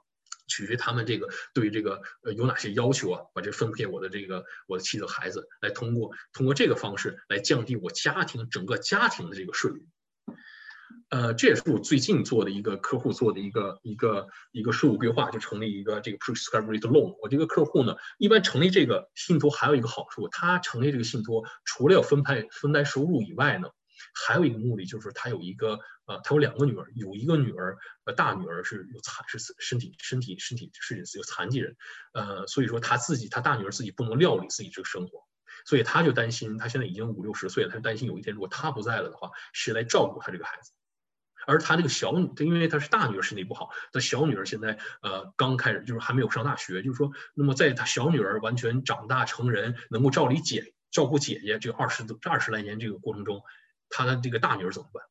[0.48, 9.86] 取决于他们这个对这个呃有哪些要求啊，把这分配我的这个我的妻子孩子，来通过通过这个方式来降低我家庭整个家庭的这个税率。
[11.10, 17.16] 呃，这也是我最近做的一个客户做的一个一个一个税务规划，就成立一个这个 prescribed rate loan。
[17.22, 23.68] 我这个客户呢，一般成立这个信托还有一个好处，他成立这个信托除了要分派分担收入以外呢。
[24.14, 31.76] 还有一个目的就是他有一个呃，他有两个女儿，有一个女儿呃，大女儿是有残是身体身体身体是有残疾人，
[32.12, 35.24] 呃，所以说他自己他大女儿自己不能料理自己这个生活，
[35.66, 40.70] 所以他就担心他现在已经五六十岁了，他就担心有一天如果他不在了的话，谁来照顾他这个孩子？
[41.48, 53.42] 而他这个小女，因为他是大女儿身体不好，他小女儿现在呃刚开始就是还没有上大学，就是说，那么在他小女儿完全长大成人，能够照理姐照顾姐姐这二十多二十来年这个过程中。
[53.90, 55.02] 他的这个大女儿怎么办？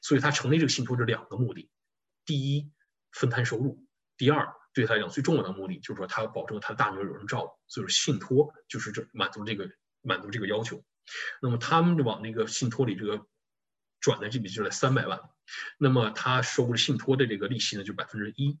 [0.00, 1.70] 所以他成立这个信托是两个目的：
[2.24, 2.72] 第一，
[3.12, 3.84] 分摊收入；
[4.16, 7.52] 第二，对他来讲最重要的目的就是说，他要保证他的大女儿有人照顾。
[7.68, 9.68] 所以，信托就是这满足这个
[10.00, 10.82] 满足这个要求。
[11.42, 13.26] 那么他们就往那个信托里这个
[14.06, 15.18] 转的这笔就是三百万，
[15.78, 18.56] 那么他收的信托的这个利息呢就百分之一。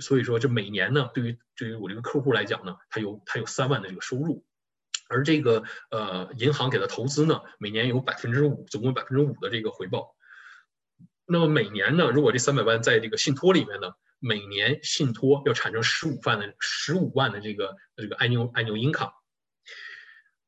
[0.00, 4.46] 所以说，这每年呢，对于对于我这个客户来讲呢，他有他有三万的这个收入。
[5.10, 10.16] 而这个呃，银行给的投资呢，每年有百分之五，总共百分之五的这个回报。
[11.26, 19.12] 那么每年呢，如果这三百万在这个信托里面呢，每年信托要产生十五万的十五万的这个这个 annual annual income。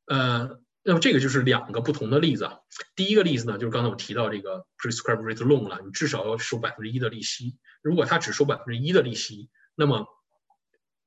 [0.07, 2.59] 呃，那么这个就是两个不同的例子啊。
[2.95, 7.57] 第一个例子呢，就是刚才我提到这个 prescribe rate loan 了，你至少要收百分之一的利息。
[7.81, 10.05] 如果他只收百分之一的利息，那么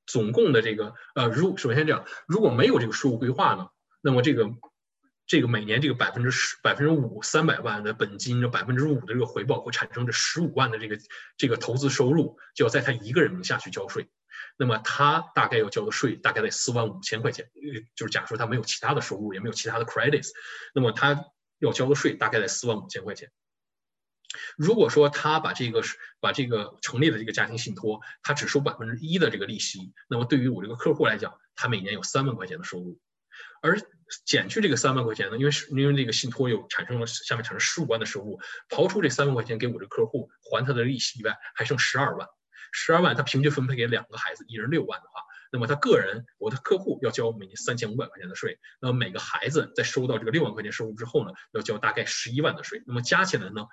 [0.05, 3.69] 总共的这个呃，如首先这样，如果没有这个税务规划呢，
[4.01, 4.51] 那么这个
[5.29, 10.99] 这个每年这个百分之十百分之五三百万的本金，这百分之五的这个回报会产生这十五万的这个
[11.37, 14.09] 这个投资收入，就要在他一个人名下去交税。
[14.57, 17.51] 那么他大概要交的税大概在四万五千块钱，
[17.95, 20.31] 就是假如说他没有其他的收入，也没有其他的 credits，
[20.75, 21.25] 那么他
[21.59, 23.31] 要交的税大概在四万五千块钱。
[24.57, 25.83] 如果说他把这个
[26.21, 33.01] 把这个成立的这个家庭信托，他只收百分之一的这个利息，那么对于我这个客户来讲，他每年有三万块钱的收入，
[33.63, 33.81] 而
[34.27, 42.29] 减去这个三万块钱呢，因为是因为这个信托又产生了下面产生十五万的收入，刨出这三万块钱给我这客户还他的利息以外，还剩十二万，
[42.73, 53.67] 十二万他平均分配给两个孩子，一人六万的话，那么他个人我的客户要交每年三千五百块钱的税，那么每个孩子在收到这个六万块钱收入之后呢，要交大概十一万的税，那么加起来呢？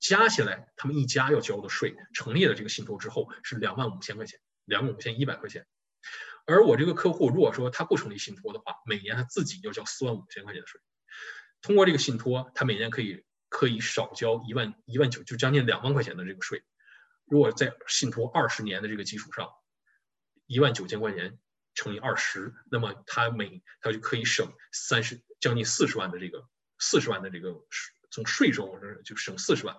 [0.00, 5.64] 加起来，他们一家要交的税，成立了这个信托之后是两万五千块钱，两万五千一百块钱。
[6.44, 10.80] 而我这个客户如果说他不成立信托的话，每年他自己要交四万五千块钱的税。
[11.60, 16.64] 通过这个信托，他每年可以可以少交一万一万九，就将近两万块钱的这个税。
[17.32, 19.48] 如果在信托二十年的这个基础上，
[20.46, 21.38] 一万九千块钱
[21.72, 26.46] 乘以二十，那么他每他就可以省三十将近四十万的这个
[26.78, 27.58] 四十万的这个
[28.10, 29.74] 从税收就省四十万。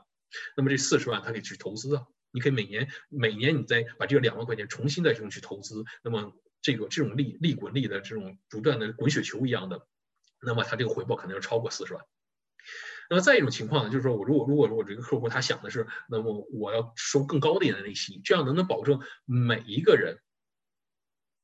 [0.58, 9.88] 那么这四十万他可以去投资啊，你可以每年每年你再把这个两万块钱重新再用去投资，那么这个这种利利滚利的这种不断的滚雪球一样的，
[10.42, 12.04] 那么他这个回报可能要超过四十万。
[13.10, 20.20] 那么再一种情况呢，就是说我如果如果说我这个客户他想的是，那么我要收更高的一点的利息，这样能不能保证每一个人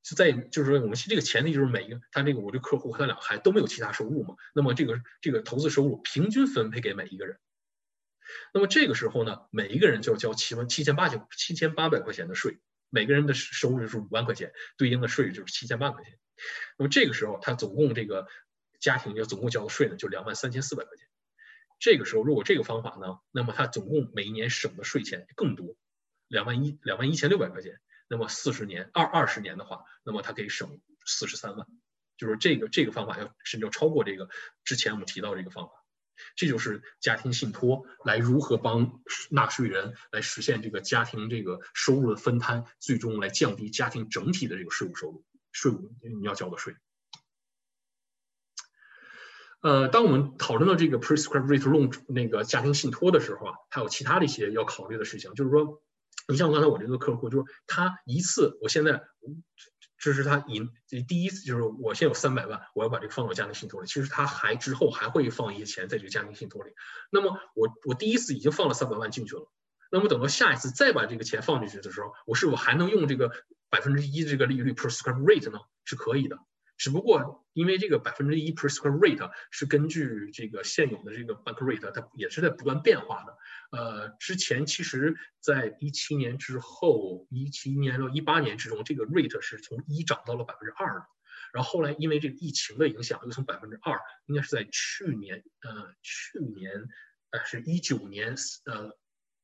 [0.03, 7.37] 是在就是说我们这个前提就是每一个他这个我这客户和他两个孩子都没有其他收入嘛，那么这个这个投资收入平均分配给每一个人。
[8.53, 16.17] 那么这个时候呢，每一个人就要交七万七千八九七千八百块钱的税，每个人的收入是五万块钱，对应的税就是七千八块钱。
[16.77, 18.27] 那么这个时候，他总共这个
[18.79, 21.08] 家庭要总共交的税呢，就两万三千四百块钱。
[21.79, 25.75] 这个时候，如果这个方法呢，那么他总共每一年省的税钱更多，
[26.27, 27.79] 两万一两万一千六百块钱。
[28.09, 31.67] 那么四十年二二十年的话，那么他可以省四十三万，
[32.17, 34.29] 就是这个这个方法要甚至要超过这个
[34.63, 35.71] 之前我们提到这个方法。
[36.35, 39.01] 这就是家庭信托来如何帮
[39.31, 45.23] 纳税人来实现这个家庭这个收入的分摊，最终来降低家庭整体的这个税务收入、
[45.53, 46.75] 税务你要交的税。
[49.61, 55.81] 呃，当我们讨论到这个 prescribed rate loan 那个家庭信托的时候啊，还有其他的一些要考虑的事情，就是说，
[56.27, 59.03] 你像刚才我这个客户，就是他一次，我现在。
[60.01, 60.69] 这是他引
[61.09, 63.85] 第一次，就是我现在有三百万，我要把这个放到家庭信托里。
[63.85, 66.71] 其实他还之后还会放一些钱在这个家庭信托里。
[67.11, 69.51] 那么我我第一次已经放了三百万进去了，
[69.91, 73.29] 那么等到下一次再把这个钱放进去的时候，我是否还能用这个
[73.69, 75.59] 百分之一这个利率 prescribed rate 呢？
[75.83, 76.37] 是可以的。
[76.79, 83.37] 只不过因为这个百分之一 prescribed rate 是根据这个现有的这个 bank rate，它也是在不断变化的。
[83.71, 91.05] 呃，之前其实在一七年之后，一七年到一八年之中，这个 rate 是从一涨到了百分之二的。
[91.51, 96.87] 然后后来因为这个疫情的影响，又从百分之二，应该是在去年，呃，去年，
[97.31, 98.97] 呃，是一九年，呃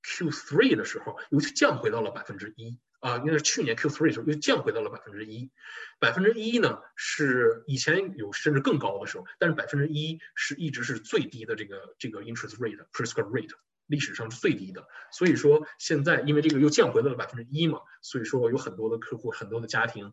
[0.03, 2.79] ，Q three 的时候又降回到了百分之一。
[3.05, 5.51] 啊，应该是去年 Q3 的时候又降回到了百分之一，
[5.99, 13.51] 百分之一呢是以前有甚至更高的时候，但是百分之一是一直是最低的这个这个 interest rate prescribed rate
[13.85, 20.11] 历史上是最低的，所以说现在因为这个又降回到了百分之一嘛，所以说有很多的客户很多的家庭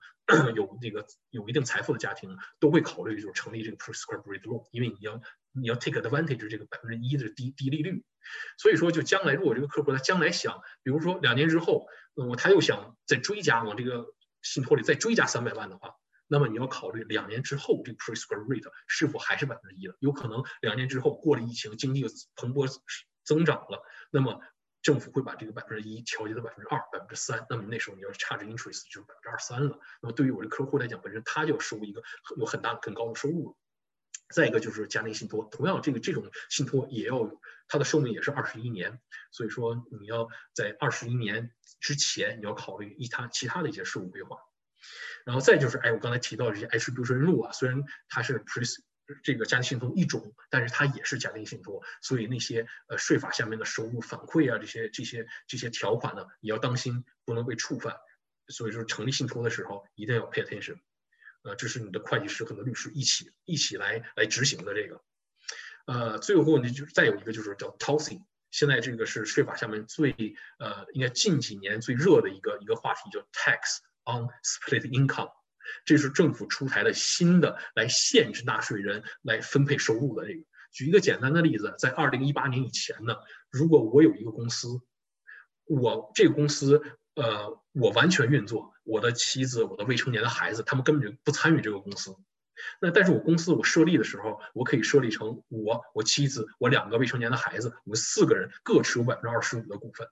[0.54, 5.18] 有那个有一定财富的家庭都会考虑就是成立这个 prescribed rate loan，因为你要
[5.52, 8.04] 你要 take advantage 这个百分之一的低低利率，
[8.58, 11.86] 所以说就将来如果这个客户他将来想，比如说两年之后。
[12.14, 14.04] 那么他又想再追加往这个
[14.42, 15.94] 信托里再追加三百万的话，
[16.26, 19.96] 那么你要考虑两年之后这个 prescribed rate 是否还是百分之一了？
[19.98, 22.04] 有可能两年之后过了疫情，经济
[22.36, 22.70] 蓬勃
[23.24, 24.42] 增长了，那么
[24.82, 29.78] 政府会把这个百分之一调节到百分之二、百分之三，那么那时候你要差这 interest 就是百分之二三了。
[30.02, 32.02] 那么对于我这客户来讲，本身他就要收一个
[32.36, 33.56] 有很大的、很高的收入了。
[34.32, 37.30] 再一个就是家庭信托，同样这个这种信托也要
[37.68, 44.38] 它的寿命也是二十一年，所以说你要在二十一年之前你要考虑一他其他的一些税务规划，
[45.24, 48.68] 然后再就是哎我刚才提到这些 H B 税入啊，虽然它是 pre
[49.22, 57.96] 这个家庭信托一种，但是它也是家庭信托，所以那些呃税法下面的收入反馈啊这些这些这些条款呢也要当心不能被触犯，
[58.48, 60.78] 所以说成立信托的时候一定要 pay attention。
[61.42, 65.02] 呃，这是你的会计师和你的律师一起一起来来执行的这个，
[65.86, 70.12] 呃，最后呢就是再有一个就是叫 tossing，现在这个是税法下面最
[70.58, 75.32] 呃应该近几年最热的一个一个话题，叫 tax on split income，
[75.84, 80.44] 这是政府出台的新的来限制纳税人来分配收入的这个。
[80.70, 83.16] 举一个简单的例子，在二零一八年以前呢，
[83.50, 84.80] 如果我有一个公司，
[85.64, 86.82] 我这个公司。
[87.14, 92.16] 呃，我完全运作，我的妻子、我的未成年的孩子，他们根本就不参与这个公司。
[92.80, 100.06] 那但是我公司我设立的时候，我可以设立成我、我妻子、我两个未成年的孩子，我们四个人各持有百分之二十五的股份。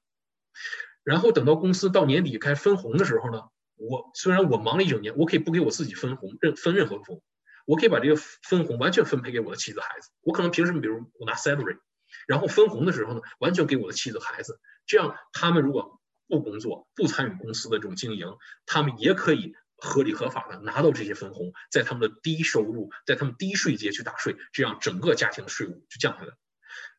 [1.05, 3.43] 然后等到公司到年底开分红的时候呢，
[3.77, 7.23] 我虽然我忙了一整年，我可以不给我自己分红，任分任何红，
[7.67, 10.11] 我可以把这个分红完全分配给我的妻子孩子。
[10.23, 11.79] 我可能平时比如我拿 salary，
[12.27, 16.00] 然后分红的时候呢，完全给我的妻子孩子，这样他们如果
[16.31, 26.33] 不工作、不参与公司的这种经营，他们也可以合理合法的拿到这些分红，在他们的低收入、在他们低税阶去打税，这样整个家庭的税务就降下来。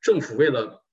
[0.01, 0.84] 政府为了，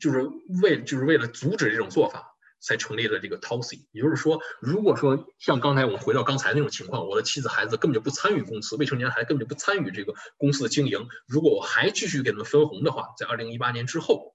[0.00, 0.22] 就是
[0.62, 3.86] 为就是为了阻止这种做法，才成立了这个 TOSI。
[3.90, 14.34] 也就是说，如果说像刚才我们回到刚才那种情况，我的妻子孩子根本就不参与公司，未成年孩子根本就不参与这个公司的经营，如果我还继续给他们分红的话，在二零一八年之后。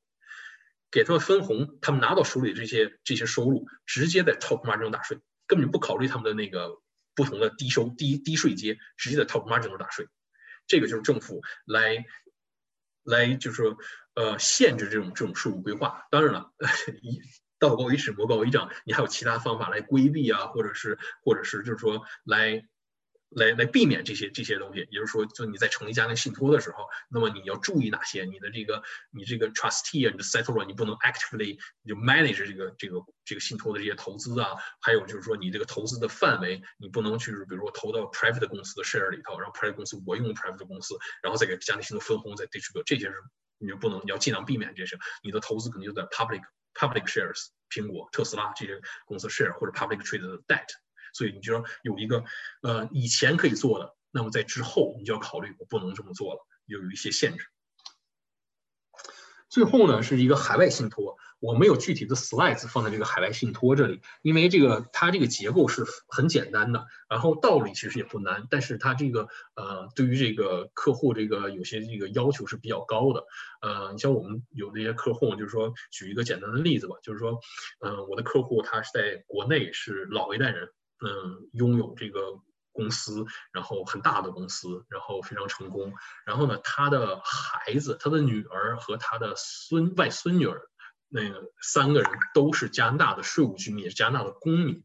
[0.94, 5.18] 给他们分红，他们拿到手里这些这些收入，直接在 top margin 中打税，
[5.48, 6.80] 根本就不考虑他们的那个
[7.16, 10.08] 不同的低收低低税阶，直接在 top margin 中打税。
[10.68, 12.06] 这个就是政府来
[13.04, 13.76] 来就是说
[14.14, 16.06] 呃限制这种这种税务规划。
[16.12, 16.54] 当然了，
[17.02, 17.20] 一
[17.58, 22.64] 道高一尺，魔高一丈，你还有其他方法来规避啊，或者是或者是就是说来。
[23.36, 28.26] 来来避免这些这些东西，也就是说，就你在成立家庭信托的时候，那么你要注意哪些？
[28.26, 42.46] 你的这个你这个 trustee 啊，你的 settlor，你不能 actively 就 manage 这个这个这个信托的这些投资啊，还有就是说你这个投资的范围，你不能去比如说投到 private 公司的 share 里头，然后 private 公司我用 private 公司，然后再给家庭信托分红再
[42.48, 43.16] distribute，这些是
[43.58, 44.98] 你就不能，你要尽量避免这些。
[45.24, 46.42] 你的投资肯定就在 public
[46.74, 50.68] public shares，苹果、特斯拉这些公司 share 或者 public trade 的 debt。
[51.14, 52.26] 所以你就要有一个，
[52.62, 57.46] 呃，以前可以做的，那么在之后你就要考虑，我不能这么做了，有有一些限制。
[59.50, 73.28] 最后呢是一个海外信托，我没有具体的 slides 放在这个海外信托这里，因为这个它这个结构是很简单的，然后道理其实也不难，但是它这个呃对于这个客户这个有些这个要求是比较高的，
[73.62, 77.40] 呃，你像我们有那些客户，就是说举一个简单的例子吧，就是说，
[77.82, 80.68] 嗯，我的客户他是在国内是老一代人，
[81.06, 82.42] 嗯，拥有这个。
[82.76, 85.94] 公司，然后很大的公司，然后非常成功。
[86.26, 90.60] 然后呢，他的孩子、他的女儿和他的孙外孙女儿，
[91.08, 94.84] 那个三个人都是加拿大的税务居民，加拿大的公民。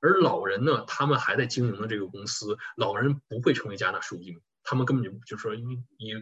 [0.00, 4.40] 而老人呢，他们还在经营的这个公司，老人不会成为加拿大税务居民。
[4.66, 6.12] 他们根本就就是说，因为你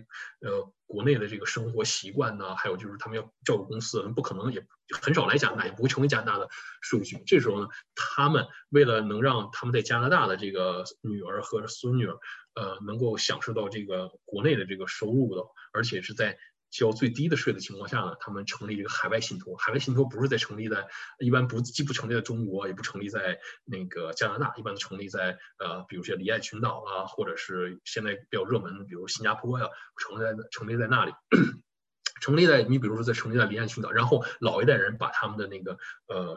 [0.47, 4.65] 呃国内的这个生活习惯呢，还有就是他们要照顾公司，不可能也
[5.03, 6.49] 很少来加拿大，也不会成为加拿大的
[6.83, 7.21] 数据。
[7.27, 12.19] 这时候呢，他们为了能让他们在加拿大的这个女儿和孙女儿，
[12.55, 15.43] 呃，能够享受到这个国内的这个收入的，
[15.73, 16.39] 而且是在。
[16.77, 19.57] 交最低的税的情况下呢，他们成立这个海外信托。
[19.57, 20.89] 海外信托不是在成立在，
[21.21, 31.13] 一般不既不成立在中国，也不成立在那个加拿大，一般成立在呃，比如说离岸群岛啊，或者是现在比较热门，比如新加坡呀，成立在成立在那里，
[32.21, 36.37] 成立在你比如说在成立在离岸群岛，然后老一代人把他们的那个呃。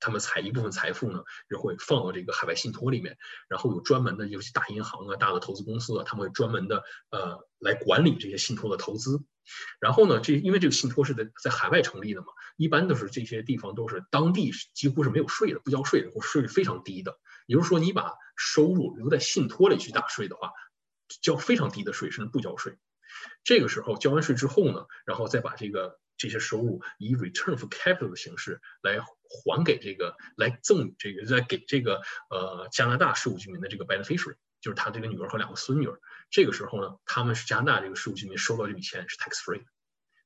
[0.00, 9.22] 他们财一部分财富呢，就会放到这个海外信托里面，然后有专门的，尤其大银行啊、大的投资公司啊，他们会专门的呃来管理这些信托的投资。
[9.80, 17.18] 然后呢，这因为这个信托是在在海外成立的嘛，一般都是这些地方都是当地几乎是没有税的，不交税的，或税率非常低的。
[17.46, 20.52] 也就是说，你把收入留在信托里去打税的话，
[21.22, 22.76] 交非常低的税，甚至不交税。
[23.44, 25.98] 这个时候交完税之后呢，然后再把这个。
[26.20, 35.98] 这些收入以 return for capital 的形式来还给这个，来赠这个，再给这个呃加拿大税务居民的这个 beneficiary，就是他这个女儿和两个孙女儿。
[36.30, 39.62] 这个时候呢，他们是加拿大这个税务居民收到这笔钱是 tax free，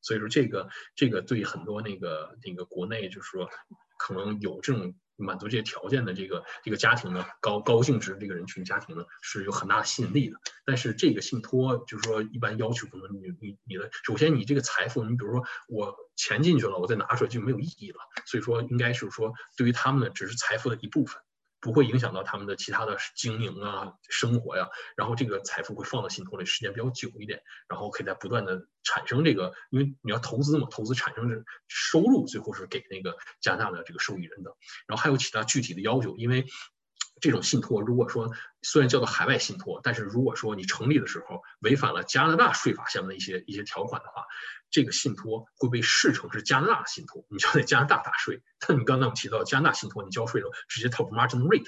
[0.02, 3.48] 所以说这个这个对很多那个那个国内就是说
[3.98, 4.94] 可能有这种。
[5.16, 10.36] 满足这些条件的这个这个家庭呢，高高净值这个人群家庭呢，是有很大的吸引力的。
[10.66, 17.98] 但是这个信托就是说，一般要求可能你你你的，首先你这个财富，你比如说我钱进去了，我再拿出来就没有意义了。
[18.26, 21.22] 所以说，应该是说对于他们呢，只是财富的一部分。
[21.64, 34.54] 不会影响到他们的其他的经营啊、生活呀，然后这个财富会放到信托里，时间比较久一点，然后可以在不断的产生这个，因为你要投资嘛，投资产生是收入，最后是给那个加拿大的这个受益人的，
[34.86, 36.44] 然后还有其他具体的要求，因为。
[37.24, 44.26] 这种信托，如果说虽然叫做海外信托，但是如果说你成立的时候违反了加拿大税法下面的一些一些条款的话，
[44.68, 48.42] 这个信托会被视成是加拿大的信托，你就在加拿大打税。
[48.68, 51.64] 那你刚才我们提到加拿大信托，你交税的时候直接 top margin rate，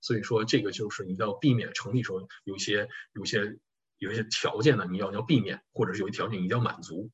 [0.00, 3.58] 所以说这个就是你要避免成立时候有一些有一些
[3.98, 7.10] 有一些条件呢，你要要避免，或者是有一条件你要满足。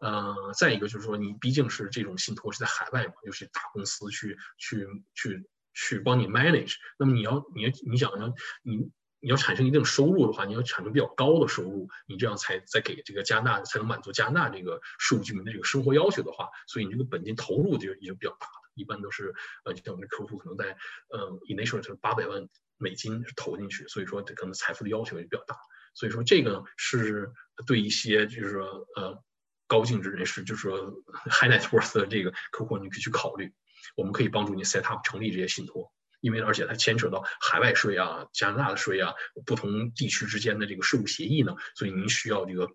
[0.00, 5.48] 呃，再一个就是说你毕竟是这种信托是在海外嘛，尤其大公司去去去。
[5.80, 19.32] 去帮你 manage，那么你要你你想要你你要产生一定收入的话，你要产生比较高的收入，你这样才再给这个加拿大才能满足加拿大这个税务居民的这个生活要求的话，所以你这个本金投入就也就比较大的，一般都是
[19.64, 20.76] 呃，就像我们客户可能在
[21.14, 25.56] 嗯 initial 是八百万美金投进去，所以说这可能财富的要求也比较大，
[25.94, 27.30] 所以说这个是
[27.68, 29.22] 对一些就是说呃
[29.68, 30.92] 高净值人士，就是说
[31.30, 33.54] high net worth 的这个客户，你可以去考虑。
[33.96, 39.14] 我们可以帮助你 set up 成立这些信托，因为而且它牵扯到海外税啊、加拿大的税啊、
[39.44, 42.68] 不同地区之间的这个税务协议呢，所以您需要这个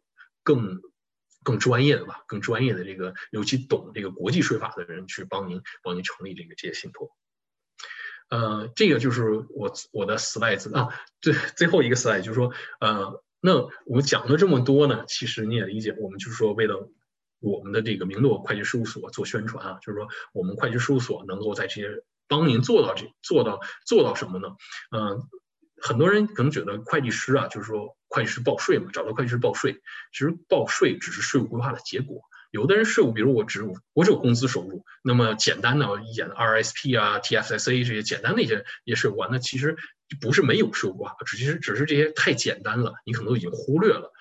[0.43, 0.82] 更
[1.43, 7.09] 更专业的吧，更专业的这个尤其懂这个国际税法的人去帮您帮您成立这个这些信托。
[8.30, 13.55] 呃，这个就是我我的 slide 啊，最最后一个 slide 就是说，呃，那
[13.86, 16.89] 我们讲了这么多呢，其实你也理解，我们就是说为了。
[17.43, 24.55] 我们的这个明诺会计事务所做宣传啊，就是说我们会计事务所能够在这些帮您做到这做到做到什么呢？
[24.95, 25.28] 嗯，
[25.82, 29.82] 很多人可能觉得会计师啊，就是说会计师报税嘛，找到会计师报税，
[30.13, 32.21] 其实报税只是税务规划的结果。
[32.51, 33.63] 有的人税务，比如我只
[33.93, 39.75] 我只有工资收入，那么简单的一点的 RSP 啊、TFSA 这些简单的一些一些税务，那其实
[40.21, 44.13] 不是没有税务规划，只是只是这些太简单了，你可能都已经忽略了。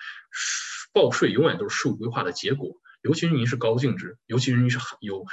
[0.93, 2.75] 报税永远都是税务规划的结果。
[3.03, 5.25] 尤其是您是高净值，尤其是您是有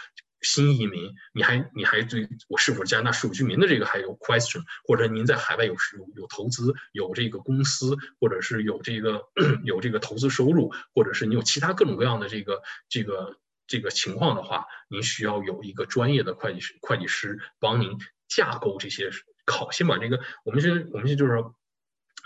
[0.42, 9.28] 新移民，你还你还对我是否加拿大税务居民的这个还有 question，或者您在海外有有有投资，有这个公司，或者是有这个
[9.64, 19.10] 有这个投资收入，或者是你有其他各种各样的这个这个这个情况的话，您需要有一个专业的会计师会计师帮您架构这些
[19.44, 21.54] 考，先把这个我们先我们先就是说，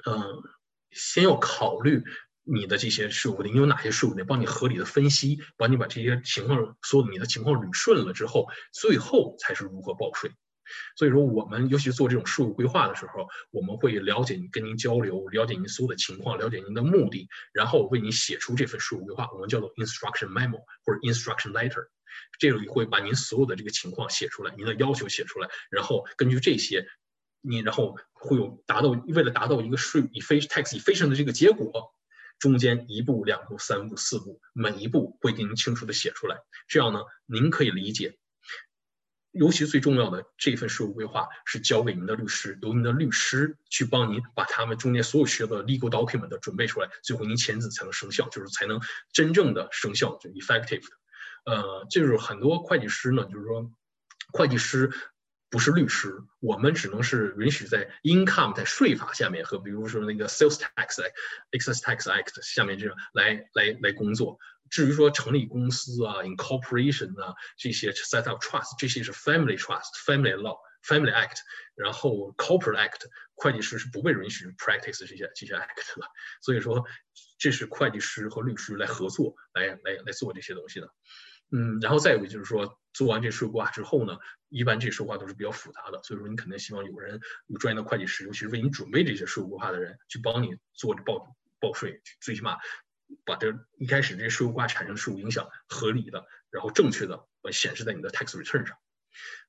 [0.07, 0.43] 嗯，
[0.91, 2.05] 先要考虑。
[2.45, 10.31] 你的这些税务，你有哪些税务规定，帮你合理的分析，帮你把这些情况所有你的情况捋顺了之后，最后才是如何报税。
[10.97, 21.89] 所以说，我们尤其做这种税务规划的时候，我们会了解你，跟您交流，了解您所有的情况，了解您的目的，然后为您写出这份税务规划，我们叫做 instruction memo 或者 instruction letter。
[22.39, 26.87] 这里会把您所有的这个情况写出来，您的要求写出来，然后根据这些，
[27.41, 31.95] 你然后会有达到为了达到一个税 efficient tax efficient 的这个结果。
[32.45, 36.37] 中间一步、两步、三步、四步，每一步会给您清楚的写出来。
[36.69, 38.19] 这样呢，您可以理解。
[39.31, 48.79] 尤其最重要的这份税务规划是交给您的律师，由您的律师去帮您把他们中间所有需要的 legal document 准备出来，最后您签字才能生效，就是才能
[49.11, 50.97] 真正的生效，就 effective 的。
[51.47, 53.73] 呃，就是很多会计师呢，就是说，
[54.35, 54.93] 会计师。
[55.55, 61.01] 不是律师，我们只能是允许在 income 在税法下面和比如说那个 sales tax
[61.53, 64.37] excess tax act 下面这样来来来工作。
[64.69, 71.37] 至于说成立公司啊，incorporation 啊这些 set up trust 这些是 family trust family law family act，
[71.77, 73.03] 然后 corporate act
[73.35, 76.05] 会计师是不被允许 practice 这些这些 act 的。
[76.43, 76.85] 所以说
[77.39, 80.89] 这是会计师和律师来合作来来来做这些东西的。
[81.51, 84.19] 嗯，然后再有就是说，做完这税规划之后呢，
[84.49, 92.57] 一般这税规划都是比较复杂的，所以说你肯定希望有人有专业的会计师，尤其是为你准备这些税务规划的人，去帮你做报报税，最起码
[93.25, 98.77] 把这一开始这些税务规划产生的税务影响合理的，然后正确的显示在你的 tax return 上。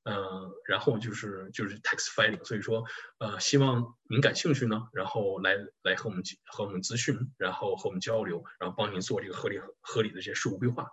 [0.03, 2.83] 嗯，然后就是就是 tax filing，所以说
[3.17, 10.87] 呃，希望您感兴趣呢，然后来来和我们和我们咨询，然后和我们交流，然后帮您做这个合理合理的这些税务规划。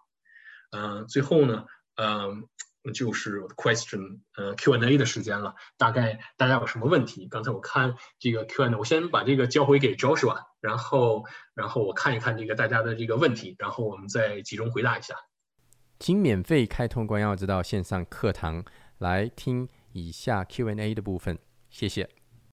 [0.73, 1.65] 嗯，最后呢，
[1.97, 2.49] 嗯，
[2.93, 5.55] 就是 question，呃，Q&A 的时间了。
[5.77, 7.29] 大概大家有什么问题？
[7.29, 11.25] 刚才我看这个 Q&A，我先把这个交回给 Joshua，然后，
[11.55, 15.15] 然后我看一看这个大家的这个问题，然后我们再集中回答一下。
[16.01, 18.65] 请免费开通关耀之道线上课堂
[18.99, 21.39] 来听以下 Q&A 的部分，
[21.71, 22.22] 谢谢。